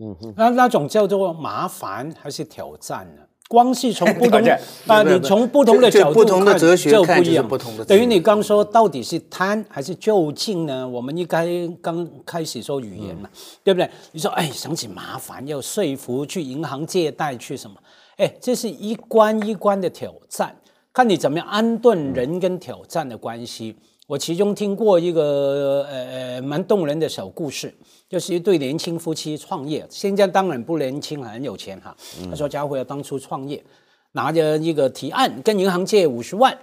[0.00, 3.22] 嗯那那种叫做麻烦还是挑战呢？
[3.46, 7.46] 光是从不同的啊，你从不同的角度不同的哲学看就不一样。
[7.46, 10.88] 不同的等于你刚说到底是贪还是就近呢？
[10.88, 11.46] 我们应该
[11.82, 13.28] 刚开始说语言嘛，
[13.62, 13.88] 对不对？
[14.12, 17.76] 你说哎，想起麻烦要说服去银行借贷去什么？
[18.16, 20.56] 哎，这是一关一关的挑战，
[20.92, 23.76] 看你怎么样安顿人跟挑战的关系。
[24.06, 27.74] 我其中听过一个呃呃蛮动人的小故事，
[28.06, 31.96] 就是一对年轻夫妻创业，现在当然不年轻，很有钱哈。
[32.28, 33.64] 他说家辉当初创业，
[34.12, 36.56] 拿着一个提案跟银行借五十万，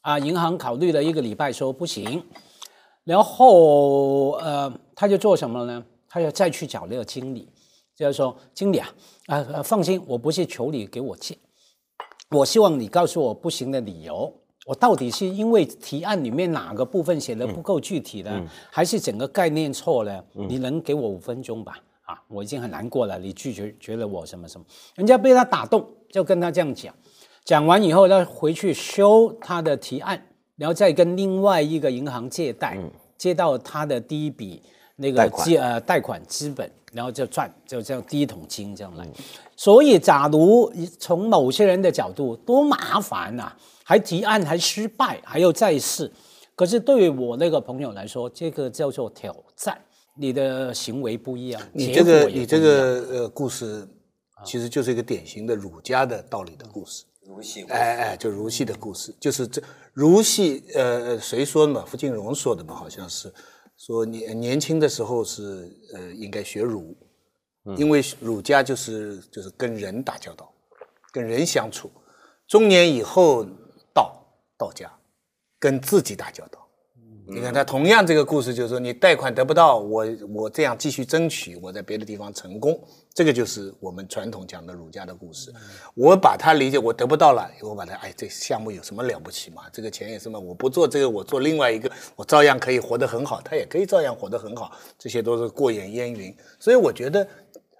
[0.00, 2.24] 啊，银行考虑了一个礼拜说不行，
[3.04, 5.84] 然后呃他就做什么呢？
[6.08, 7.46] 他要再去找那个经理，
[7.94, 8.88] 就是说经理啊，
[9.26, 11.36] 啊、呃、放心，我不是求你给我借，
[12.30, 14.32] 我希望你告诉我不行的理由。
[14.66, 20.22] 我到底是因为提案里面哪个部分写的不够具体呢，还是整个概念错了？
[20.32, 21.78] 你能给我五分钟吧？
[22.04, 24.66] 啊，我已经很难过了，你拒绝觉得我什么什么？
[24.96, 26.92] 人家被他打动，就跟他这样讲，
[27.44, 30.20] 讲完以后，他回去修他的提案，
[30.56, 32.76] 然后再跟另外一个银行借贷，
[33.16, 34.60] 借到他的第一笔
[34.96, 39.06] 那个借呃贷款资本，然后就赚，就这样第一桶金这样来。
[39.54, 43.52] 所以，假如从某些人的角度，多麻烦呐、
[43.88, 46.10] 还提案还失败，还要再试。
[46.56, 49.80] 可是对于我那个朋友来说，这个叫做挑战，
[50.18, 53.86] 你的行为不一样，你这个你这个呃故事，
[54.44, 57.04] 其实就是一个典型的儒家的道理的故事。
[57.28, 59.62] 儒系哎哎，就儒系的故事，就是这
[59.92, 61.84] 儒系，呃，呃谁说的嘛？
[61.86, 63.32] 傅敬荣说的嘛，好像是
[63.76, 66.96] 说年年轻的时候是呃应该学儒，
[67.76, 70.52] 因为儒家就是就是跟人打交道，
[71.12, 71.88] 跟人相处，
[72.48, 73.46] 中年以后
[74.58, 74.90] 道道家
[75.58, 76.62] 跟自己打交道。
[77.28, 82.80] 你看他同样这个故事，就是说你贷款得不到，我我这样继续争取，我在别的地方成功，
[83.12, 85.52] 这个就是我们传统讲的儒家的故事。
[85.94, 89.64] 我把它理解，我得不到了，我把它，哎，这项目有什么了不起嘛？
[89.72, 96.32] 这个钱也是嘛，我不做这个，我做另外一个，我照样可以活得很好，他也可以照样活得很好，这些都是过眼烟云。
[96.60, 97.28] 所以我觉得，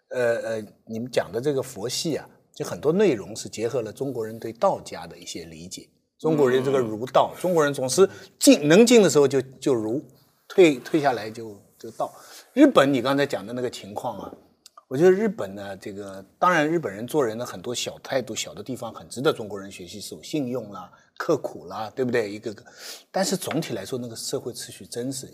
[0.08, 5.88] 呃呃，你们讲的这个佛系啊，就很多内容是结合了中国人对道家的一些理解。
[6.18, 8.08] 中国人这个儒道，中国人总是
[8.38, 10.02] 进能进的时候就就儒，
[10.48, 12.12] 退退下来就就道。
[12.54, 14.32] 日本你刚才讲的那个情况啊，
[14.88, 22.32] 我觉得日本呢，这个当然日本人做人的很多小态度、小的地方很值得中国人学习，守信用啦、刻苦啦，对不对？
[22.32, 22.64] 一个个，
[23.10, 25.28] 但是总体来说，那个社会秩序真是。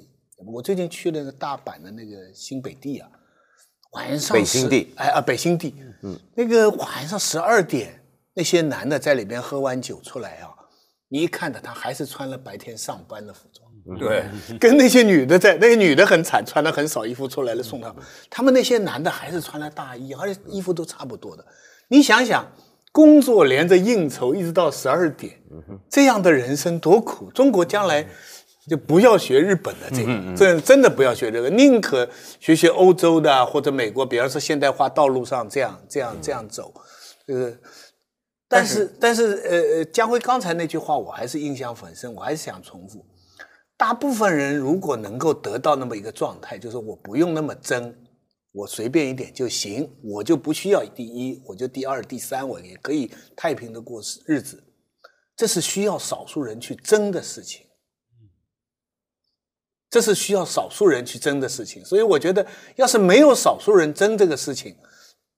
[0.52, 3.08] 我最近去那个大阪的那个新北地啊，
[3.92, 8.02] 晚上北新地，哎啊，北新地，嗯，那个晚上十二点，
[8.34, 10.50] 那些男的在里边喝完酒出来啊。
[11.12, 14.24] 你一看到，他还是穿了白天上班的服装，对，
[14.58, 17.96] 跟那些女的在，那个女的很惨，穿的很少衣服出来了送他们。
[18.30, 21.44] 他们那些男的还是穿了大衣，而且衣服都差不多的。
[21.88, 22.50] 你想想，
[22.92, 25.38] 工作连着应酬，一直到十二点，
[25.90, 27.30] 这样的人生多苦。
[27.32, 28.08] 中国将来
[28.66, 32.08] 就不要学日本的这个，真真的不要学这个，宁可
[32.40, 36.72] 学学欧洲的或者美国，比方说现代化道路上这样这样这样走，
[37.26, 37.54] 这个。
[38.52, 43.02] 但是，但是，呃呃，江辉刚才那句话我还是印象很深，我还是想重复。
[43.78, 47.96] 大部分人如果能够得到那么一个状态，就是我不用那么争，
[48.52, 54.62] 我随便一点就行，我就不需要第一，我就第二、第三，我也可以太平的过日子。
[55.34, 57.64] 这是需要少数人去争的事情，
[59.88, 61.82] 这是需要少数人去争的事情。
[61.82, 62.46] 所以我觉得，
[62.76, 64.76] 要是没有少数人争这个事情，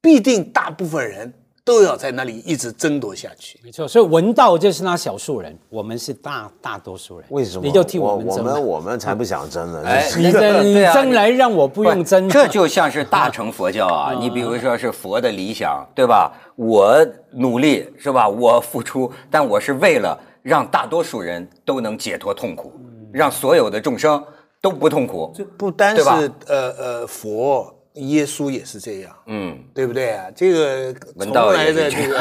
[0.03, 1.33] 必定大部分人。
[1.65, 3.89] 都要在那里一直争夺下去，没错。
[3.89, 7.27] 所以文道就是那少数人，我们是大大多数人。
[7.31, 7.65] 为什么？
[7.65, 8.39] 你就替我们争。
[8.39, 9.83] 我们我们才不想争呢。
[9.83, 12.29] 哎，你你争来让我不用争。
[12.29, 16.31] 这就像是大乘佛教啊， 你比如说是佛的理想，对吧？
[16.57, 16.95] 我
[17.31, 18.29] 努力是吧？
[18.29, 22.73] 我付出，但我是为了让大多数人都能解脱痛苦，
[23.11, 24.23] 让所有的众生
[24.61, 25.33] 都不痛苦。
[25.35, 26.03] 这不单是
[26.47, 27.74] 呃呃佛。
[27.95, 30.27] 耶稣也是这样，嗯，对不对啊？
[30.35, 32.19] 这个从来的这个，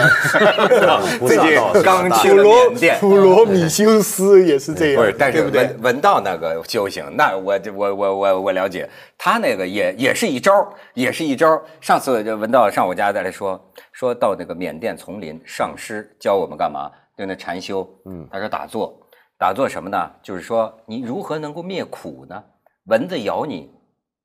[1.27, 5.15] 最近刚去了缅甸，普罗米修斯也是这样，不是？
[5.17, 10.51] 但是文文道那个修行，那我我我我我了解，他那个也也是一招，
[10.93, 11.59] 也是一招。
[11.81, 13.59] 上次就文道上我家再来说，
[13.91, 16.91] 说到那个缅甸丛林，上师教我们干嘛？
[17.17, 18.95] 就那禅修，嗯，他说打坐，
[19.39, 19.97] 打坐什么呢？
[20.21, 22.43] 就是说你如何能够灭苦呢？
[22.85, 23.71] 蚊子咬你，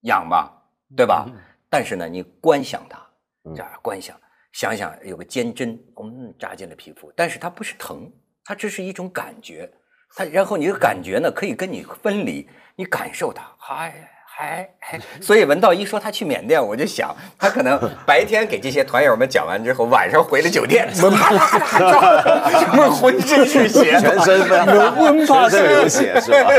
[0.03, 0.53] 痒吧？
[0.97, 1.27] 对吧？
[1.71, 2.99] 但是呢，你观想它，
[3.55, 4.19] 这样观想，
[4.53, 8.11] 想想有个尖针，嗯，扎进了皮肤，但是它不是疼，
[8.45, 9.71] 它只是一种感觉，
[10.17, 14.11] 它然后你的感觉呢，可以跟你分离，你感受它，嗨。
[14.39, 17.77] 哎哎，所以文道一说他去缅甸，我就想他可能
[18.07, 24.41] 白天给这些团友们讲完之后，晚上回了酒店， 啪啪啪，浑身是血，全身
[24.97, 26.51] 温全身流血是吧？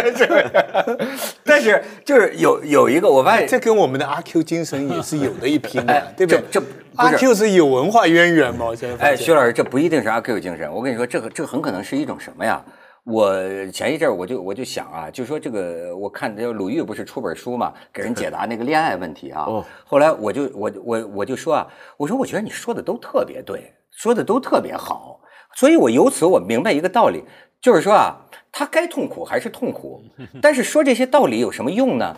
[1.46, 6.44] 但是就是有有一个，我发现这跟我们的阿 Q 精神也是有的一拼的，对不对？
[6.52, 6.62] 这
[6.98, 8.68] 阿 Q 是有文化渊源吗？
[8.78, 12.62] 现在哎，徐老师，这不一定是阿 Q 精神，我跟你说，这个这个很可能是一种什么呀？
[13.10, 13.34] 我
[13.72, 19.48] 前一阵儿我就我就想啊，就说这个，我看这鲁豫不是出本书嘛，给人解答那个恋爱问题啊。
[19.86, 25.20] 后来我就我我我就说啊，我说我觉得你说的都特别对，说的都特别好，
[25.56, 27.24] 所以我由此我明白一个道理，
[27.60, 28.16] 就是说啊，
[28.52, 30.04] 他该痛苦还是痛苦，
[30.42, 32.16] 但是说这些道理有什么用呢？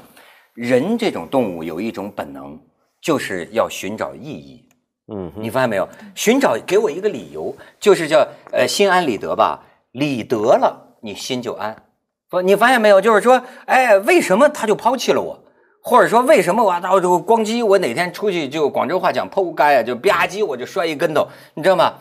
[0.54, 2.60] 人这种动物有一种本能，
[3.02, 4.68] 就是要寻找意义。
[5.14, 5.88] 嗯，你发现没有？
[6.16, 9.64] 寻找给我一个理由，就是叫呃心安理得吧。
[9.92, 11.84] 理得了，你心就安。
[12.30, 13.02] 不，你发现没有？
[13.02, 15.44] 就是说，哎，为什么他就抛弃了我？
[15.84, 21.96] 或者说，为什么我到就咣叽，我哪天出去就广州话讲剖街啊，就吧唧我就摔一跟头，你知道吗？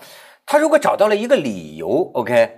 [0.46, 2.48] 他如果找到了一个理由，OK，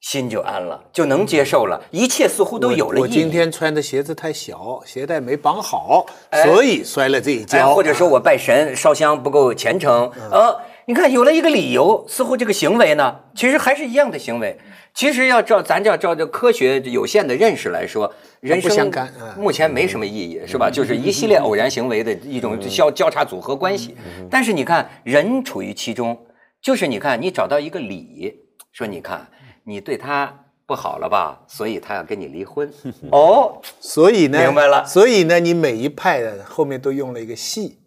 [0.00, 3.02] 心就安了，就能接受了，一切似乎都有了意义。
[3.02, 6.04] 我今天穿的鞋子太小，鞋带没绑好，
[6.44, 7.74] 所以摔了这一跤。
[7.74, 10.60] 或者说我拜神烧香不够虔诚，呃。
[10.88, 14.58] 你看，有了一个理由，似乎这个行为呢，其实还是一样的行为。
[14.94, 18.10] 其实要照咱叫照这科学有限的认识来说，
[18.40, 18.90] 人生
[19.36, 20.70] 目前没什么意义，是吧？
[20.70, 23.94] 就是一系列偶然行为的一种交交叉组合关系。
[24.30, 26.18] 但是你看，人处于其中，
[26.62, 28.34] 就是你看，你找到一个理，
[28.72, 29.28] 说你看
[29.64, 32.72] 你对他不好了吧，所以他要跟你离婚。
[33.12, 37.78] 哦，所以呢，明白了所以呢，你每一派的后面都用了一个系，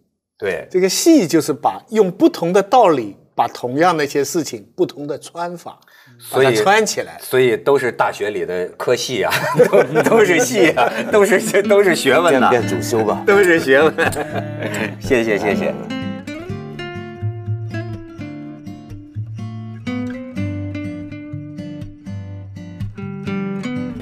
[0.41, 5.79] 对，这个戏就是把用不同的道理，把同样的一些事情，不同的穿法，
[6.31, 7.19] 把它所以穿起来。
[7.21, 9.31] 所以都是大学里的科系啊，
[9.69, 13.23] 都 都是戏啊，都是都是学问呐、变变主修吧。
[13.23, 13.93] 都是学问。
[14.99, 15.71] 谢谢谢谢。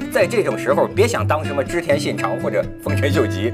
[0.09, 3.51] 在这种时候，别想当什么织田信长或者丰臣秀吉。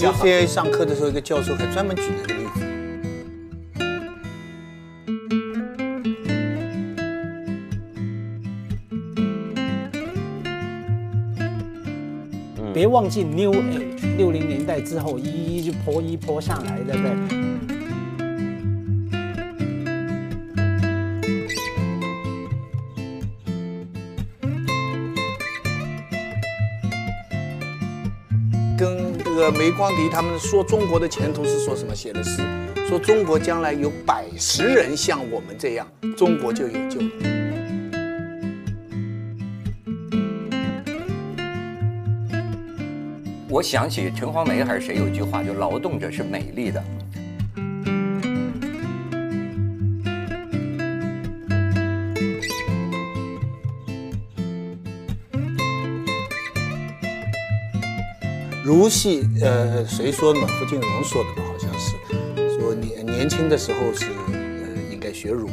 [0.00, 2.60] 有些上课的时候，一个教授还专门举了个例子。
[12.72, 17.57] 别忘记 New Age，六零年代之后一一就泼一泼上来，对不对？
[29.58, 32.42] 梅光迪他们说中国的前途是说什么写的诗，
[32.88, 35.84] 说中国将来有百十人像我们这样，
[36.16, 37.08] 中国就有救了。
[43.48, 46.80] 我想起陈黄梅还是谁有一句话，就劳动者是美丽的。
[58.78, 60.46] 如戏，呃，谁说的嘛？
[60.46, 65.48] 傅静荣说的吧，好像是说年年轻的时候是呃应该学儒。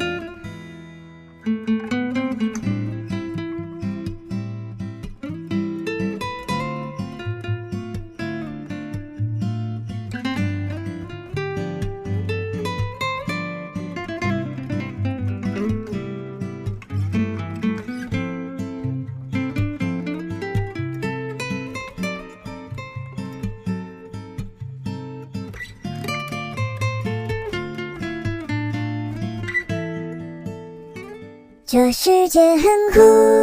[31.86, 32.62] 这世界很
[32.92, 33.35] 酷。